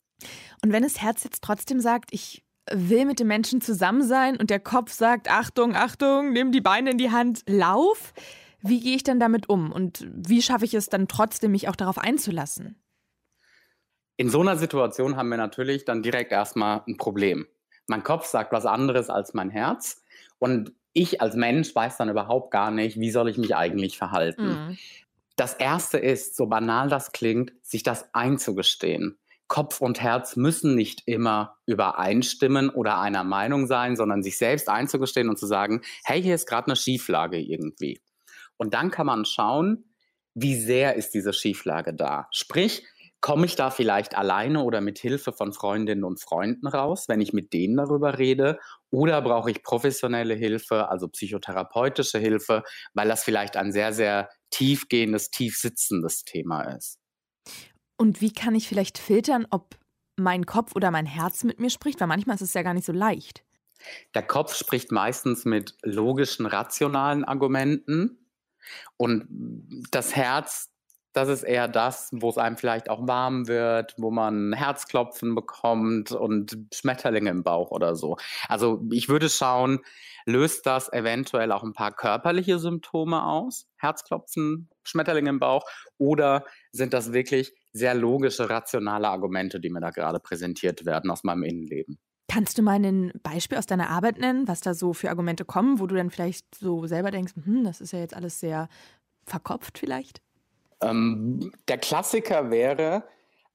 Und 0.63 0.71
wenn 0.71 0.83
das 0.83 1.01
Herz 1.01 1.23
jetzt 1.23 1.43
trotzdem 1.43 1.79
sagt, 1.79 2.09
ich 2.11 2.43
will 2.71 3.05
mit 3.05 3.19
dem 3.19 3.27
Menschen 3.27 3.61
zusammen 3.61 4.03
sein 4.03 4.37
und 4.37 4.49
der 4.49 4.59
Kopf 4.59 4.91
sagt, 4.91 5.29
Achtung, 5.29 5.75
Achtung, 5.75 6.31
nimm 6.31 6.51
die 6.51 6.61
Beine 6.61 6.91
in 6.91 6.97
die 6.97 7.11
Hand, 7.11 7.43
lauf, 7.45 8.13
wie 8.61 8.79
gehe 8.79 8.95
ich 8.95 9.03
dann 9.03 9.19
damit 9.19 9.49
um 9.49 9.71
und 9.71 10.07
wie 10.09 10.41
schaffe 10.41 10.65
ich 10.65 10.73
es 10.73 10.87
dann 10.87 11.07
trotzdem, 11.07 11.51
mich 11.51 11.67
auch 11.67 11.75
darauf 11.75 11.97
einzulassen? 11.97 12.82
In 14.17 14.29
so 14.29 14.41
einer 14.41 14.57
Situation 14.57 15.15
haben 15.15 15.29
wir 15.29 15.37
natürlich 15.37 15.85
dann 15.85 16.03
direkt 16.03 16.31
erstmal 16.31 16.83
ein 16.87 16.97
Problem. 16.97 17.47
Mein 17.87 18.03
Kopf 18.03 18.25
sagt 18.25 18.51
was 18.51 18.65
anderes 18.65 19.09
als 19.09 19.33
mein 19.33 19.49
Herz 19.49 20.01
und 20.39 20.73
ich 20.93 21.21
als 21.21 21.35
Mensch 21.35 21.73
weiß 21.73 21.97
dann 21.97 22.09
überhaupt 22.09 22.51
gar 22.51 22.71
nicht, 22.71 22.99
wie 22.99 23.11
soll 23.11 23.27
ich 23.27 23.37
mich 23.37 23.55
eigentlich 23.55 23.97
verhalten. 23.97 24.67
Mhm. 24.67 24.77
Das 25.35 25.55
Erste 25.55 25.97
ist, 25.97 26.35
so 26.35 26.45
banal 26.45 26.89
das 26.89 27.11
klingt, 27.11 27.53
sich 27.63 27.81
das 27.81 28.13
einzugestehen. 28.13 29.17
Kopf 29.47 29.81
und 29.81 30.01
Herz 30.01 30.35
müssen 30.35 30.75
nicht 30.75 31.03
immer 31.05 31.57
übereinstimmen 31.65 32.69
oder 32.69 32.99
einer 32.99 33.23
Meinung 33.23 33.67
sein, 33.67 33.95
sondern 33.95 34.23
sich 34.23 34.37
selbst 34.37 34.69
einzugestehen 34.69 35.29
und 35.29 35.37
zu 35.37 35.47
sagen, 35.47 35.81
hey, 36.05 36.21
hier 36.21 36.35
ist 36.35 36.47
gerade 36.47 36.67
eine 36.67 36.75
Schieflage 36.75 37.39
irgendwie. 37.39 38.01
Und 38.57 38.73
dann 38.73 38.91
kann 38.91 39.07
man 39.07 39.25
schauen, 39.25 39.85
wie 40.35 40.55
sehr 40.55 40.95
ist 40.95 41.13
diese 41.13 41.33
Schieflage 41.33 41.93
da. 41.93 42.27
Sprich, 42.31 42.85
komme 43.23 43.45
ich 43.45 43.55
da 43.55 43.71
vielleicht 43.71 44.17
alleine 44.17 44.63
oder 44.63 44.81
mit 44.81 44.99
Hilfe 44.99 45.31
von 45.31 45.53
Freundinnen 45.53 46.03
und 46.03 46.19
Freunden 46.19 46.67
raus, 46.67 47.05
wenn 47.07 47.21
ich 47.21 47.31
mit 47.31 47.53
denen 47.53 47.77
darüber 47.77 48.19
rede? 48.19 48.59
Oder 48.91 49.21
brauche 49.21 49.49
ich 49.49 49.63
professionelle 49.63 50.33
Hilfe, 50.33 50.89
also 50.89 51.07
psychotherapeutische 51.07 52.19
Hilfe, 52.19 52.63
weil 52.93 53.07
das 53.07 53.23
vielleicht 53.23 53.55
ein 53.55 53.71
sehr, 53.71 53.93
sehr 53.93 54.29
tiefgehendes, 54.49 55.31
tief 55.31 55.57
sitzendes 55.57 56.25
Thema 56.25 56.63
ist? 56.75 56.99
Und 57.97 58.19
wie 58.19 58.33
kann 58.33 58.55
ich 58.55 58.67
vielleicht 58.67 58.97
filtern, 58.97 59.47
ob 59.51 59.77
mein 60.17 60.45
Kopf 60.45 60.75
oder 60.75 60.91
mein 60.91 61.05
Herz 61.05 61.45
mit 61.45 61.61
mir 61.61 61.69
spricht? 61.69 62.01
Weil 62.01 62.07
manchmal 62.09 62.35
ist 62.35 62.41
es 62.41 62.53
ja 62.53 62.61
gar 62.61 62.73
nicht 62.73 62.85
so 62.85 62.91
leicht. 62.91 63.45
Der 64.15 64.23
Kopf 64.23 64.53
spricht 64.53 64.91
meistens 64.91 65.45
mit 65.45 65.77
logischen, 65.81 66.45
rationalen 66.45 67.23
Argumenten. 67.23 68.27
Und 68.97 69.27
das 69.91 70.13
Herz 70.13 70.72
das 71.13 71.29
ist 71.29 71.43
eher 71.43 71.67
das, 71.67 72.09
wo 72.11 72.29
es 72.29 72.37
einem 72.37 72.57
vielleicht 72.57 72.89
auch 72.89 73.07
warm 73.07 73.47
wird, 73.47 73.93
wo 73.97 74.11
man 74.11 74.51
Herzklopfen 74.53 75.35
bekommt 75.35 76.11
und 76.11 76.57
Schmetterlinge 76.73 77.29
im 77.29 77.43
Bauch 77.43 77.71
oder 77.71 77.95
so. 77.95 78.17
Also 78.49 78.83
ich 78.91 79.09
würde 79.09 79.29
schauen, 79.29 79.79
löst 80.25 80.65
das 80.65 80.91
eventuell 80.91 81.51
auch 81.51 81.63
ein 81.63 81.73
paar 81.73 81.91
körperliche 81.91 82.57
Symptome 82.57 83.23
aus? 83.23 83.67
Herzklopfen, 83.77 84.69
Schmetterlinge 84.83 85.29
im 85.29 85.39
Bauch? 85.39 85.65
Oder 85.97 86.45
sind 86.71 86.93
das 86.93 87.13
wirklich 87.13 87.53
sehr 87.71 87.93
logische, 87.93 88.49
rationale 88.49 89.07
Argumente, 89.07 89.59
die 89.59 89.69
mir 89.69 89.81
da 89.81 89.91
gerade 89.91 90.19
präsentiert 90.19 90.85
werden 90.85 91.11
aus 91.11 91.23
meinem 91.23 91.43
Innenleben? 91.43 91.99
Kannst 92.27 92.57
du 92.57 92.63
mal 92.63 92.83
ein 92.83 93.11
Beispiel 93.21 93.59
aus 93.59 93.67
deiner 93.67 93.89
Arbeit 93.89 94.17
nennen, 94.17 94.47
was 94.47 94.61
da 94.61 94.73
so 94.73 94.93
für 94.93 95.09
Argumente 95.09 95.45
kommen, 95.45 95.79
wo 95.79 95.85
du 95.85 95.95
dann 95.95 96.09
vielleicht 96.09 96.55
so 96.55 96.87
selber 96.87 97.11
denkst, 97.11 97.33
hm, 97.43 97.63
das 97.63 97.81
ist 97.81 97.93
ja 97.93 97.99
jetzt 97.99 98.15
alles 98.15 98.39
sehr 98.39 98.69
verkopft 99.25 99.77
vielleicht? 99.77 100.21
Ähm, 100.89 101.51
der 101.67 101.77
Klassiker 101.77 102.51
wäre, 102.51 103.03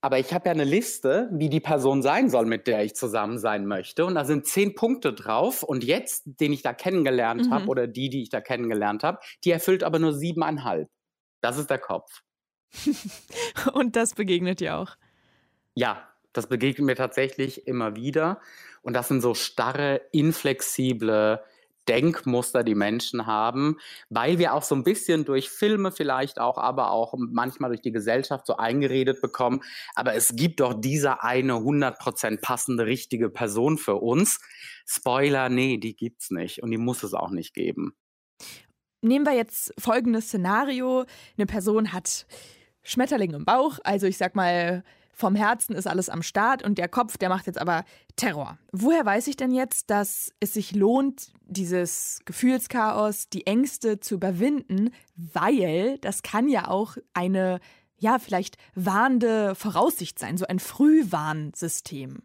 aber 0.01 0.19
ich 0.19 0.33
habe 0.33 0.47
ja 0.47 0.53
eine 0.53 0.65
Liste, 0.65 1.29
wie 1.33 1.49
die 1.49 1.61
Person 1.61 2.03
sein 2.03 2.31
soll, 2.31 2.47
mit 2.47 2.67
der 2.67 2.85
ich 2.85 2.95
zusammen 2.95 3.39
sein 3.39 3.67
möchte. 3.67 4.05
Und 4.05 4.15
da 4.15 4.25
sind 4.25 4.47
zehn 4.47 4.75
Punkte 4.75 5.13
drauf. 5.13 5.63
Und 5.63 5.83
jetzt, 5.83 6.23
den 6.25 6.53
ich 6.53 6.63
da 6.63 6.73
kennengelernt 6.73 7.47
mhm. 7.47 7.51
habe, 7.51 7.67
oder 7.67 7.87
die, 7.89 8.09
die 8.09 8.23
ich 8.23 8.29
da 8.29 8.41
kennengelernt 8.41 9.03
habe, 9.03 9.19
die 9.45 9.51
erfüllt 9.51 9.83
aber 9.83 9.99
nur 9.99 10.15
siebeneinhalb. 10.15 10.89
Das 11.41 11.59
ist 11.59 11.69
der 11.71 11.79
Kopf. 11.79 12.23
Und 13.73 13.97
das 13.97 14.15
begegnet 14.15 14.61
dir 14.61 14.77
auch? 14.77 14.95
Ja, 15.75 16.09
das 16.33 16.47
begegnet 16.47 16.87
mir 16.87 16.97
tatsächlich 16.97 17.67
immer 17.67 17.97
wieder. 17.97 18.41
Und 18.83 18.95
das 18.95 19.09
sind 19.09 19.21
so 19.21 19.35
starre, 19.35 20.01
inflexible, 20.13 21.43
Denkmuster 21.89 22.63
die 22.65 22.75
Menschen 22.75 23.27
haben, 23.27 23.79
weil 24.11 24.39
wir 24.39 24.55
auch 24.55 24.63
so 24.63 24.75
ein 24.75 24.85
bisschen 24.85 25.25
durch 25.25 25.51
Filme 25.51 25.91
vielleicht 25.93 26.41
auch, 26.41 26.59
aber 26.59 26.91
auch 26.91 27.15
manchmal 27.17 27.71
durch 27.71 27.81
die 27.81 27.93
Gesellschaft 27.93 28.47
so 28.47 28.57
eingeredet 28.57 29.21
bekommen, 29.21 29.61
aber 29.95 30.15
es 30.15 30.37
gibt 30.37 30.61
doch 30.61 30.75
diese 30.75 31.23
eine 31.23 31.55
100% 31.55 32.41
passende, 32.41 32.87
richtige 32.87 33.31
Person 33.31 33.79
für 33.79 33.97
uns. 33.97 34.39
Spoiler, 34.87 35.49
nee, 35.49 35.79
die 35.79 35.97
gibt's 35.97 36.31
nicht 36.31 36.63
und 36.63 36.71
die 36.71 36.79
muss 36.79 37.03
es 37.03 37.15
auch 37.15 37.31
nicht 37.31 37.55
geben. 37.55 37.95
Nehmen 39.01 39.27
wir 39.27 39.35
jetzt 39.35 39.73
folgendes 39.79 40.27
Szenario. 40.27 41.05
Eine 41.37 41.47
Person 41.47 41.93
hat 41.93 42.27
Schmetterling 42.83 43.33
im 43.35 43.45
Bauch, 43.45 43.79
also 43.85 44.07
ich 44.07 44.17
sag 44.17 44.35
mal, 44.35 44.83
vom 45.19 45.35
Herzen 45.35 45.75
ist 45.75 45.89
alles 45.89 46.09
am 46.09 46.23
Start 46.23 46.63
und 46.63 46.79
der 46.79 46.89
Kopf, 46.89 47.19
der 47.19 47.29
macht 47.29 47.49
jetzt 47.49 47.61
aber 47.61 47.85
Terror. 48.15 48.57
Woher 48.71 49.05
weiß 49.05 49.27
ich 49.27 49.37
denn 49.37 49.51
jetzt, 49.51 49.91
dass 49.91 50.33
es 50.39 50.55
sich 50.55 50.77
lohnt, 50.77 51.33
dieses 51.45 52.21
Gefühlschaos, 52.25 53.29
die 53.29 53.45
Ängste 53.45 53.99
zu 53.99 54.15
überwinden? 54.15 54.91
Weil 55.17 55.99
das 55.99 56.23
kann 56.23 56.49
ja 56.49 56.69
auch 56.69 56.97
eine, 57.15 57.59
ja, 57.97 58.21
vielleicht 58.21 58.59
warnende 58.77 59.57
Voraussicht 59.57 60.21
sein, 60.21 60.37
so 60.37 60.47
ein 60.47 60.61
Frühwarnsystem. 60.61 62.23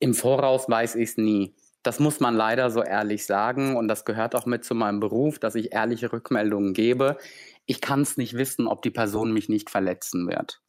Im 0.00 0.14
Voraus 0.14 0.68
weiß 0.68 0.96
ich 0.96 1.10
es 1.10 1.16
nie. 1.18 1.54
Das 1.84 2.00
muss 2.00 2.18
man 2.18 2.34
leider 2.34 2.70
so 2.70 2.82
ehrlich 2.82 3.26
sagen 3.26 3.76
und 3.76 3.86
das 3.86 4.04
gehört 4.04 4.34
auch 4.34 4.44
mit 4.44 4.64
zu 4.64 4.74
meinem 4.74 4.98
Beruf, 4.98 5.38
dass 5.38 5.54
ich 5.54 5.72
ehrliche 5.72 6.12
Rückmeldungen 6.12 6.74
gebe. 6.74 7.16
Ich 7.66 7.80
kann 7.80 8.00
es 8.00 8.16
nicht 8.16 8.34
wissen, 8.34 8.66
ob 8.66 8.82
die 8.82 8.90
Person 8.90 9.32
mich 9.32 9.48
nicht 9.48 9.70
verletzen 9.70 10.26
wird. 10.26 10.60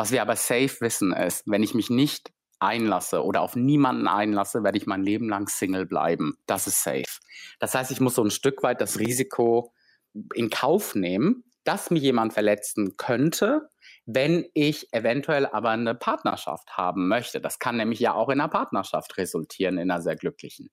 Was 0.00 0.12
wir 0.12 0.22
aber 0.22 0.34
safe 0.34 0.80
wissen 0.80 1.12
ist, 1.12 1.42
wenn 1.44 1.62
ich 1.62 1.74
mich 1.74 1.90
nicht 1.90 2.32
einlasse 2.58 3.22
oder 3.22 3.42
auf 3.42 3.54
niemanden 3.54 4.08
einlasse, 4.08 4.64
werde 4.64 4.78
ich 4.78 4.86
mein 4.86 5.02
Leben 5.02 5.28
lang 5.28 5.46
Single 5.46 5.84
bleiben. 5.84 6.38
Das 6.46 6.66
ist 6.66 6.82
safe. 6.82 7.20
Das 7.58 7.74
heißt, 7.74 7.90
ich 7.90 8.00
muss 8.00 8.14
so 8.14 8.24
ein 8.24 8.30
Stück 8.30 8.62
weit 8.62 8.80
das 8.80 8.98
Risiko 8.98 9.74
in 10.32 10.48
Kauf 10.48 10.94
nehmen, 10.94 11.44
dass 11.64 11.90
mich 11.90 12.02
jemand 12.02 12.32
verletzen 12.32 12.96
könnte, 12.96 13.68
wenn 14.06 14.46
ich 14.54 14.90
eventuell 14.94 15.44
aber 15.44 15.68
eine 15.68 15.94
Partnerschaft 15.94 16.78
haben 16.78 17.06
möchte. 17.06 17.38
Das 17.38 17.58
kann 17.58 17.76
nämlich 17.76 18.00
ja 18.00 18.14
auch 18.14 18.30
in 18.30 18.40
einer 18.40 18.48
Partnerschaft 18.48 19.18
resultieren, 19.18 19.76
in 19.76 19.90
einer 19.90 20.00
sehr 20.00 20.16
glücklichen. 20.16 20.70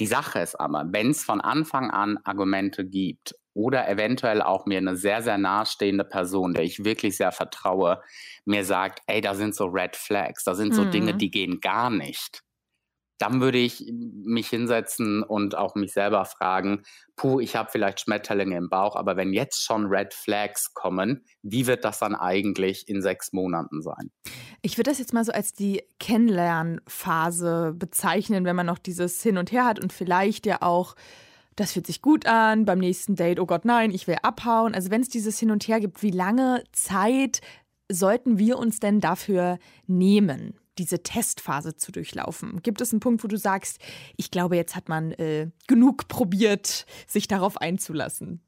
Die 0.00 0.06
Sache 0.06 0.40
ist 0.40 0.58
aber, 0.58 0.86
wenn 0.92 1.10
es 1.10 1.22
von 1.24 1.42
Anfang 1.42 1.90
an 1.90 2.18
Argumente 2.24 2.86
gibt 2.86 3.34
oder 3.54 3.88
eventuell 3.88 4.42
auch 4.42 4.66
mir 4.66 4.78
eine 4.78 4.96
sehr, 4.96 5.22
sehr 5.22 5.38
nahestehende 5.38 6.04
Person, 6.04 6.54
der 6.54 6.64
ich 6.64 6.84
wirklich 6.84 7.16
sehr 7.16 7.32
vertraue, 7.32 8.02
mir 8.44 8.64
sagt, 8.64 9.00
ey, 9.06 9.20
da 9.20 9.34
sind 9.34 9.54
so 9.54 9.66
Red 9.66 9.96
Flags, 9.96 10.44
da 10.44 10.54
sind 10.54 10.74
so 10.74 10.84
mhm. 10.84 10.90
Dinge, 10.90 11.14
die 11.14 11.30
gehen 11.30 11.60
gar 11.60 11.90
nicht 11.90 12.42
dann 13.20 13.42
würde 13.42 13.58
ich 13.58 13.92
mich 13.92 14.48
hinsetzen 14.48 15.22
und 15.22 15.54
auch 15.54 15.74
mich 15.74 15.92
selber 15.92 16.24
fragen, 16.24 16.82
puh, 17.16 17.38
ich 17.38 17.54
habe 17.54 17.68
vielleicht 17.70 18.00
Schmetterlinge 18.00 18.56
im 18.56 18.70
Bauch, 18.70 18.96
aber 18.96 19.16
wenn 19.18 19.34
jetzt 19.34 19.62
schon 19.62 19.86
Red 19.86 20.14
Flags 20.14 20.72
kommen, 20.72 21.22
wie 21.42 21.66
wird 21.66 21.84
das 21.84 21.98
dann 21.98 22.14
eigentlich 22.14 22.88
in 22.88 23.02
sechs 23.02 23.34
Monaten 23.34 23.82
sein? 23.82 24.10
Ich 24.62 24.78
würde 24.78 24.90
das 24.90 24.98
jetzt 24.98 25.12
mal 25.12 25.24
so 25.24 25.32
als 25.32 25.52
die 25.52 25.82
Kennenlernphase 25.98 27.74
bezeichnen, 27.76 28.46
wenn 28.46 28.56
man 28.56 28.66
noch 28.66 28.78
dieses 28.78 29.22
Hin 29.22 29.36
und 29.36 29.52
Her 29.52 29.66
hat 29.66 29.80
und 29.80 29.92
vielleicht 29.92 30.46
ja 30.46 30.62
auch 30.62 30.94
das 31.56 31.72
fühlt 31.72 31.86
sich 31.86 32.02
gut 32.02 32.26
an, 32.26 32.64
beim 32.64 32.78
nächsten 32.78 33.16
Date, 33.16 33.40
oh 33.40 33.46
Gott, 33.46 33.64
nein, 33.64 33.90
ich 33.90 34.06
will 34.06 34.16
abhauen. 34.22 34.74
Also 34.74 34.90
wenn 34.90 35.02
es 35.02 35.08
dieses 35.08 35.38
Hin 35.38 35.50
und 35.50 35.66
Her 35.68 35.80
gibt, 35.80 36.02
wie 36.02 36.10
lange 36.10 36.64
Zeit 36.72 37.40
sollten 37.90 38.38
wir 38.38 38.58
uns 38.58 38.80
denn 38.80 39.00
dafür 39.00 39.58
nehmen? 39.86 40.54
diese 40.78 41.02
Testphase 41.02 41.76
zu 41.76 41.92
durchlaufen? 41.92 42.62
Gibt 42.62 42.80
es 42.80 42.92
einen 42.92 43.00
Punkt, 43.00 43.22
wo 43.22 43.28
du 43.28 43.36
sagst, 43.36 43.78
ich 44.16 44.30
glaube, 44.30 44.56
jetzt 44.56 44.74
hat 44.74 44.88
man 44.88 45.12
äh, 45.12 45.50
genug 45.68 46.08
probiert, 46.08 46.86
sich 47.06 47.28
darauf 47.28 47.58
einzulassen? 47.58 48.40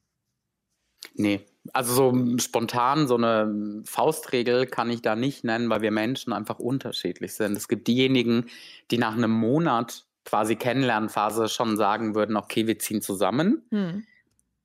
Nee, 1.15 1.41
also 1.73 1.95
so 1.95 2.39
spontan 2.39 3.07
so 3.07 3.17
eine 3.17 3.83
Faustregel 3.85 4.67
kann 4.67 4.91
ich 4.91 5.03
da 5.03 5.15
nicht 5.15 5.45
nennen, 5.45 5.69
weil 5.69 5.83
wir 5.83 5.91
Menschen 5.91 6.33
einfach 6.33 6.59
unterschiedlich 6.59 7.35
sind. 7.35 7.57
Es 7.57 7.69
gibt 7.69 7.87
diejenigen, 7.87 8.47
die 8.91 8.99
nach 8.99 9.15
einem 9.15 9.33
Monat 9.33 10.07
quasi 10.25 10.57
Kennenlernphase 10.57 11.49
schon 11.49 11.77
sagen 11.77 12.15
würden, 12.15 12.37
okay, 12.37 12.67
wir 12.67 12.79
ziehen 12.79 13.03
zusammen. 13.03 13.67
Hm. 13.71 14.05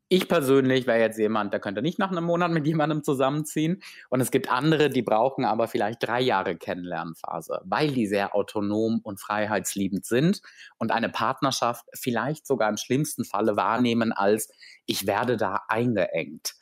Ich 0.10 0.30
persönlich 0.30 0.88
wäre 0.88 1.02
jetzt 1.02 1.20
jemand, 1.20 1.52
der 1.52 1.60
könnte 1.60 1.82
nicht 1.82 2.00
nach 2.00 2.12
einem 2.12 2.24
Monat 2.24 2.52
mit 2.52 2.66
jemandem 2.66 3.04
zusammenziehen. 3.04 3.84
Und 4.10 4.22
es 4.22 4.32
gibt 4.32 4.50
andere, 4.50 4.90
die 4.90 5.02
brauchen 5.02 5.44
aber 5.44 5.68
vielleicht 5.68 6.08
drei 6.08 6.22
Jahre 6.22 6.56
Kennenlernphase, 6.56 7.60
weil 7.66 7.92
die 7.92 8.08
sehr 8.08 8.34
autonom 8.34 9.02
und 9.04 9.20
freiheitsliebend 9.20 10.06
sind 10.06 10.42
und 10.78 10.94
eine 10.94 11.10
Partnerschaft 11.10 11.86
vielleicht 11.94 12.48
sogar 12.48 12.70
im 12.70 12.78
schlimmsten 12.78 13.26
Falle 13.26 13.58
wahrnehmen 13.58 14.14
als, 14.14 14.50
ich 14.86 15.08
werde 15.08 15.36
da 15.36 15.64
eingeengt. 15.68 16.57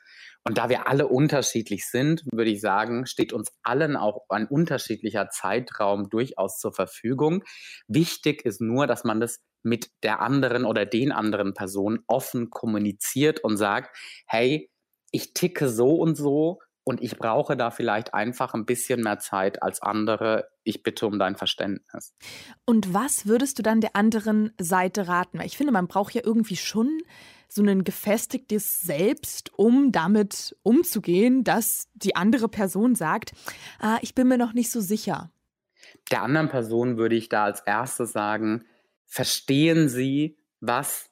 Und 0.48 0.60
da 0.60 0.70
wir 0.70 0.88
alle 0.88 1.08
unterschiedlich 1.08 1.88
sind, 1.88 2.24
würde 2.32 2.52
ich 2.52 2.62
sagen, 2.62 3.08
steht 3.08 3.34
uns 3.34 3.52
allen 3.64 3.96
auch 3.96 4.26
ein 4.30 4.46
unterschiedlicher 4.46 5.30
Zeitraum 5.30 6.10
durchaus 6.10 6.60
zur 6.60 6.72
Verfügung. 6.72 7.44
Wichtig 7.88 8.46
ist 8.46 8.62
nur, 8.62 8.86
dass 8.86 9.04
man 9.04 9.20
das 9.20 9.42
mit 9.64 9.90
der 10.04 10.22
anderen 10.22 10.66
oder 10.66 10.86
den 10.86 11.12
anderen 11.12 11.56
Personen 11.56 12.00
offen 12.06 12.52
kommuniziert 12.52 13.44
und 13.44 13.58
sagt, 13.58 13.98
hey, 14.28 14.70
ich 15.12 15.34
ticke 15.34 15.68
so 15.68 15.96
und 15.96 16.16
so 16.16 16.60
und 16.84 17.02
ich 17.02 17.18
brauche 17.18 17.58
da 17.58 17.72
vielleicht 17.72 18.14
einfach 18.14 18.54
ein 18.54 18.68
bisschen 18.68 19.02
mehr 19.02 19.18
Zeit 19.18 19.64
als 19.64 19.82
andere. 19.82 20.48
Ich 20.64 20.84
bitte 20.84 21.08
um 21.08 21.18
dein 21.18 21.36
Verständnis. 21.36 22.14
Und 22.66 22.94
was 22.94 23.26
würdest 23.26 23.58
du 23.58 23.64
dann 23.64 23.82
der 23.82 23.96
anderen 23.96 24.54
Seite 24.62 25.08
raten? 25.08 25.42
ich 25.42 25.58
finde, 25.58 25.74
man 25.74 25.88
braucht 25.88 26.14
ja 26.14 26.22
irgendwie 26.24 26.58
schon 26.58 27.02
so 27.48 27.64
ein 27.64 27.84
gefestigtes 27.84 28.82
Selbst, 28.82 29.52
um 29.58 29.92
damit 29.92 30.56
umzugehen, 30.64 31.44
dass 31.44 31.90
die 31.94 32.16
andere 32.16 32.50
Person 32.50 32.96
sagt, 32.96 33.32
ah, 33.80 33.98
ich 34.02 34.16
bin 34.16 34.28
mir 34.28 34.38
noch 34.38 34.54
nicht 34.54 34.72
so 34.72 34.82
sicher. 34.82 35.32
Der 36.12 36.22
anderen 36.22 36.50
Person 36.50 36.98
würde 36.98 37.16
ich 37.16 37.30
da 37.30 37.46
als 37.46 37.62
erstes 37.62 38.12
sagen, 38.12 38.66
verstehen 39.06 39.90
Sie, 39.90 40.38
was 40.60 41.10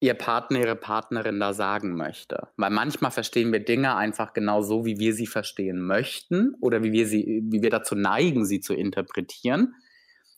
Ihr 0.00 0.14
Partner, 0.14 0.60
Ihre 0.60 0.76
Partnerin 0.76 1.40
da 1.40 1.54
sagen 1.54 1.96
möchte. 1.96 2.48
Weil 2.56 2.70
manchmal 2.70 3.10
verstehen 3.10 3.52
wir 3.52 3.64
Dinge 3.64 3.96
einfach 3.96 4.32
genau 4.32 4.60
so, 4.60 4.84
wie 4.84 4.98
wir 4.98 5.14
sie 5.14 5.26
verstehen 5.26 5.80
möchten 5.80 6.54
oder 6.60 6.82
wie 6.82 6.92
wir, 6.92 7.06
sie, 7.06 7.42
wie 7.46 7.62
wir 7.62 7.70
dazu 7.70 7.94
neigen, 7.94 8.44
sie 8.44 8.60
zu 8.60 8.74
interpretieren. 8.74 9.74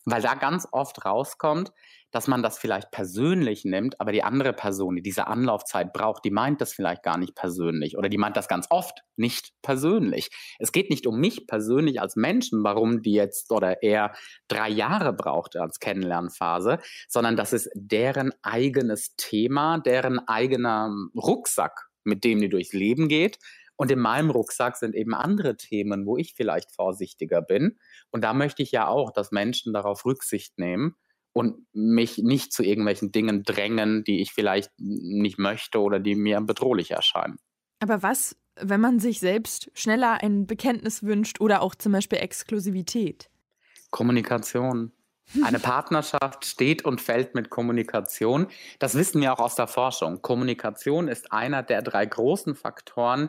Weil 0.04 0.22
da 0.22 0.34
ganz 0.34 0.68
oft 0.70 1.04
rauskommt, 1.04 1.72
dass 2.12 2.28
man 2.28 2.42
das 2.42 2.58
vielleicht 2.58 2.90
persönlich 2.90 3.64
nimmt, 3.64 4.00
aber 4.00 4.12
die 4.12 4.22
andere 4.22 4.52
Person, 4.52 4.96
die 4.96 5.02
diese 5.02 5.26
Anlaufzeit 5.26 5.92
braucht, 5.92 6.24
die 6.24 6.30
meint 6.30 6.60
das 6.60 6.72
vielleicht 6.72 7.02
gar 7.02 7.18
nicht 7.18 7.34
persönlich 7.34 7.98
oder 7.98 8.08
die 8.08 8.18
meint 8.18 8.36
das 8.36 8.48
ganz 8.48 8.66
oft 8.70 9.02
nicht 9.16 9.52
persönlich. 9.62 10.30
Es 10.58 10.72
geht 10.72 10.90
nicht 10.90 11.06
um 11.06 11.18
mich 11.18 11.46
persönlich 11.46 12.00
als 12.00 12.16
Menschen, 12.16 12.62
warum 12.64 13.02
die 13.02 13.12
jetzt 13.12 13.50
oder 13.50 13.82
er 13.82 14.14
drei 14.48 14.68
Jahre 14.68 15.12
braucht 15.12 15.56
als 15.56 15.80
Kennenlernphase, 15.80 16.78
sondern 17.08 17.36
das 17.36 17.52
ist 17.52 17.70
deren 17.74 18.32
eigenes 18.42 19.16
Thema, 19.16 19.78
deren 19.78 20.18
eigener 20.28 20.94
Rucksack, 21.16 21.88
mit 22.04 22.24
dem 22.24 22.40
die 22.40 22.48
durchs 22.48 22.72
Leben 22.72 23.08
geht. 23.08 23.38
Und 23.76 23.90
in 23.90 23.98
meinem 23.98 24.30
Rucksack 24.30 24.78
sind 24.78 24.94
eben 24.94 25.14
andere 25.14 25.56
Themen, 25.56 26.06
wo 26.06 26.16
ich 26.16 26.34
vielleicht 26.34 26.74
vorsichtiger 26.74 27.42
bin. 27.42 27.78
Und 28.10 28.24
da 28.24 28.32
möchte 28.32 28.62
ich 28.62 28.72
ja 28.72 28.88
auch, 28.88 29.10
dass 29.12 29.32
Menschen 29.32 29.74
darauf 29.74 30.06
Rücksicht 30.06 30.58
nehmen 30.58 30.96
und 31.36 31.66
mich 31.74 32.16
nicht 32.16 32.54
zu 32.54 32.62
irgendwelchen 32.62 33.12
Dingen 33.12 33.42
drängen, 33.42 34.04
die 34.04 34.22
ich 34.22 34.32
vielleicht 34.32 34.70
nicht 34.78 35.38
möchte 35.38 35.80
oder 35.80 36.00
die 36.00 36.14
mir 36.14 36.40
bedrohlich 36.40 36.92
erscheinen. 36.92 37.36
Aber 37.78 38.02
was, 38.02 38.36
wenn 38.58 38.80
man 38.80 39.00
sich 39.00 39.20
selbst 39.20 39.70
schneller 39.74 40.22
ein 40.22 40.46
Bekenntnis 40.46 41.02
wünscht 41.02 41.38
oder 41.42 41.60
auch 41.60 41.74
zum 41.74 41.92
Beispiel 41.92 42.20
Exklusivität? 42.20 43.28
Kommunikation. 43.90 44.92
Eine 45.44 45.58
Partnerschaft 45.58 46.46
steht 46.46 46.86
und 46.86 47.02
fällt 47.02 47.34
mit 47.34 47.50
Kommunikation. 47.50 48.46
Das 48.78 48.94
wissen 48.94 49.20
wir 49.20 49.34
auch 49.34 49.40
aus 49.40 49.56
der 49.56 49.66
Forschung. 49.66 50.22
Kommunikation 50.22 51.06
ist 51.06 51.32
einer 51.32 51.62
der 51.62 51.82
drei 51.82 52.06
großen 52.06 52.54
Faktoren, 52.54 53.28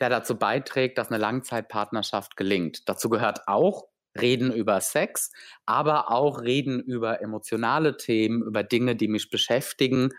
der 0.00 0.08
dazu 0.08 0.34
beiträgt, 0.36 0.98
dass 0.98 1.08
eine 1.08 1.18
Langzeitpartnerschaft 1.18 2.36
gelingt. 2.36 2.88
Dazu 2.88 3.08
gehört 3.08 3.46
auch 3.46 3.84
reden 4.20 4.52
über 4.52 4.80
Sex, 4.80 5.30
aber 5.66 6.10
auch 6.10 6.42
reden 6.42 6.80
über 6.80 7.20
emotionale 7.20 7.96
Themen, 7.96 8.42
über 8.42 8.62
Dinge, 8.62 8.96
die 8.96 9.08
mich 9.08 9.30
beschäftigen. 9.30 10.10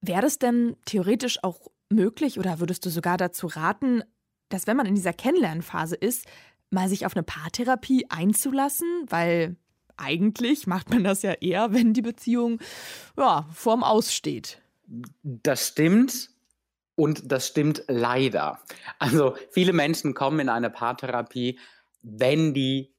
Wäre 0.00 0.22
das 0.22 0.38
denn 0.38 0.76
theoretisch 0.84 1.42
auch 1.42 1.70
möglich 1.90 2.38
oder 2.38 2.60
würdest 2.60 2.84
du 2.86 2.90
sogar 2.90 3.16
dazu 3.16 3.46
raten, 3.46 4.02
dass 4.48 4.66
wenn 4.66 4.76
man 4.76 4.86
in 4.86 4.94
dieser 4.94 5.12
Kennenlernphase 5.12 5.96
ist, 5.96 6.26
mal 6.70 6.88
sich 6.88 7.06
auf 7.06 7.16
eine 7.16 7.22
Paartherapie 7.22 8.06
einzulassen, 8.10 8.88
weil 9.08 9.56
eigentlich 9.96 10.66
macht 10.66 10.90
man 10.90 11.04
das 11.04 11.22
ja 11.22 11.32
eher, 11.32 11.72
wenn 11.72 11.94
die 11.94 12.02
Beziehung 12.02 12.60
ja, 13.16 13.48
vorm 13.52 13.82
Aussteht. 13.82 14.60
Das 15.22 15.68
stimmt. 15.68 16.30
Und 16.96 17.32
das 17.32 17.48
stimmt 17.48 17.82
leider. 17.88 18.60
Also 19.00 19.34
viele 19.50 19.72
Menschen 19.72 20.14
kommen 20.14 20.38
in 20.38 20.48
eine 20.48 20.70
Paartherapie, 20.70 21.58
wenn 22.02 22.54
die 22.54 22.93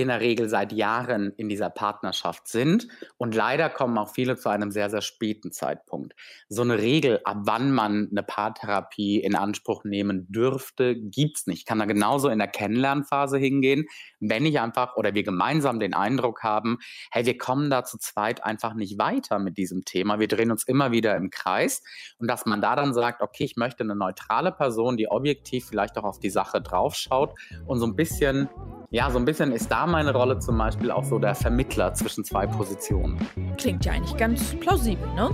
in 0.00 0.08
der 0.08 0.20
Regel 0.20 0.48
seit 0.48 0.72
Jahren 0.72 1.32
in 1.36 1.48
dieser 1.48 1.70
Partnerschaft 1.70 2.48
sind. 2.48 2.88
Und 3.16 3.34
leider 3.34 3.68
kommen 3.68 3.96
auch 3.98 4.12
viele 4.12 4.36
zu 4.36 4.48
einem 4.48 4.70
sehr, 4.70 4.90
sehr 4.90 5.00
späten 5.00 5.52
Zeitpunkt. 5.52 6.14
So 6.48 6.62
eine 6.62 6.78
Regel, 6.78 7.20
ab 7.24 7.38
wann 7.42 7.72
man 7.72 8.08
eine 8.10 8.22
Paartherapie 8.22 9.20
in 9.20 9.34
Anspruch 9.34 9.84
nehmen 9.84 10.26
dürfte, 10.30 10.96
gibt 10.96 11.38
es 11.38 11.46
nicht. 11.46 11.60
Ich 11.60 11.64
kann 11.64 11.78
da 11.78 11.84
genauso 11.84 12.28
in 12.28 12.38
der 12.38 12.48
Kennenlernphase 12.48 13.38
hingehen, 13.38 13.86
wenn 14.20 14.46
ich 14.46 14.60
einfach 14.60 14.96
oder 14.96 15.14
wir 15.14 15.22
gemeinsam 15.22 15.80
den 15.80 15.94
Eindruck 15.94 16.42
haben, 16.42 16.78
hey, 17.10 17.24
wir 17.26 17.38
kommen 17.38 17.70
da 17.70 17.84
zu 17.84 17.98
zweit 17.98 18.44
einfach 18.44 18.74
nicht 18.74 18.98
weiter 18.98 19.38
mit 19.38 19.56
diesem 19.56 19.84
Thema. 19.84 20.18
Wir 20.18 20.28
drehen 20.28 20.50
uns 20.50 20.64
immer 20.64 20.92
wieder 20.92 21.16
im 21.16 21.30
Kreis. 21.30 21.82
Und 22.18 22.28
dass 22.28 22.46
man 22.46 22.60
da 22.60 22.76
dann 22.76 22.94
sagt, 22.94 23.22
okay, 23.22 23.44
ich 23.44 23.56
möchte 23.56 23.84
eine 23.84 23.96
neutrale 23.96 24.52
Person, 24.52 24.96
die 24.96 25.08
objektiv 25.08 25.66
vielleicht 25.66 25.96
auch 25.98 26.04
auf 26.04 26.18
die 26.18 26.30
Sache 26.30 26.60
draufschaut 26.60 27.34
und 27.66 27.78
so 27.78 27.86
ein 27.86 27.96
bisschen 27.96 28.48
ja, 28.90 29.10
so 29.10 29.18
ein 29.18 29.24
bisschen 29.24 29.52
ist 29.52 29.70
da 29.70 29.85
meine 29.86 30.12
Rolle 30.12 30.38
zum 30.38 30.58
Beispiel 30.58 30.90
auch 30.90 31.04
so 31.04 31.18
der 31.18 31.34
Vermittler 31.34 31.94
zwischen 31.94 32.24
zwei 32.24 32.46
Positionen. 32.46 33.18
Klingt 33.56 33.84
ja 33.84 33.92
eigentlich 33.92 34.16
ganz 34.16 34.54
plausibel, 34.56 35.06
ne? 35.14 35.30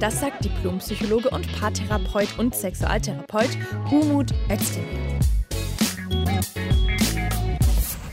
Das 0.00 0.20
sagt 0.20 0.44
Diplompsychologe 0.44 1.30
und 1.30 1.46
Paartherapeut 1.58 2.38
und 2.38 2.54
Sexualtherapeut 2.54 3.50
Umut 3.90 4.32
Özdemir. 4.50 5.18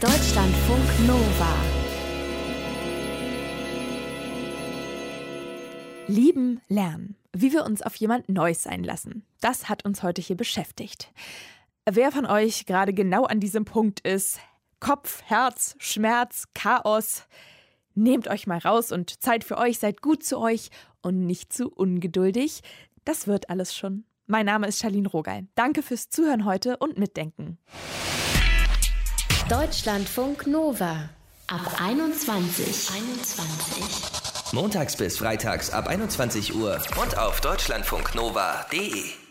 Deutschlandfunk 0.01 1.07
Nova. 1.07 1.53
Lieben 6.07 6.61
lernen. 6.67 7.15
Wie 7.31 7.53
wir 7.53 7.63
uns 7.63 7.81
auf 7.81 7.95
jemand 7.95 8.29
Neues 8.29 8.67
einlassen. 8.67 9.25
Das 9.41 9.69
hat 9.69 9.85
uns 9.85 10.03
heute 10.03 10.21
hier 10.21 10.35
beschäftigt. 10.37 11.11
Wer 11.89 12.11
von 12.11 12.25
euch 12.25 12.65
gerade 12.65 12.93
genau 12.93 13.23
an 13.23 13.39
diesem 13.39 13.65
Punkt 13.65 14.01
ist, 14.01 14.39
Kopf, 14.83 15.21
Herz, 15.23 15.75
Schmerz, 15.79 16.43
Chaos. 16.53 17.23
Nehmt 17.95 18.27
euch 18.27 18.47
mal 18.47 18.57
raus 18.57 18.91
und 18.91 19.23
Zeit 19.23 19.45
für 19.45 19.57
euch, 19.57 19.79
seid 19.79 20.01
gut 20.01 20.25
zu 20.25 20.37
euch 20.39 20.71
und 21.01 21.25
nicht 21.25 21.53
zu 21.53 21.69
ungeduldig. 21.69 22.61
Das 23.05 23.25
wird 23.25 23.49
alles 23.49 23.73
schon. 23.73 24.03
Mein 24.27 24.45
Name 24.45 24.67
ist 24.67 24.79
Charlene 24.79 25.07
Rogal. 25.07 25.47
Danke 25.55 25.83
fürs 25.83 26.09
Zuhören 26.09 26.43
heute 26.43 26.75
und 26.77 26.97
Mitdenken. 26.97 27.57
Deutschlandfunk 29.47 30.47
Nova. 30.47 31.09
Ab 31.47 31.79
21. 31.81 32.89
21. 32.93 34.53
Montags 34.53 34.97
bis 34.97 35.17
freitags 35.17 35.69
ab 35.69 35.87
21 35.87 36.55
Uhr 36.55 36.81
und 37.01 37.17
auf 37.17 37.39
deutschlandfunknova.de. 37.39 39.22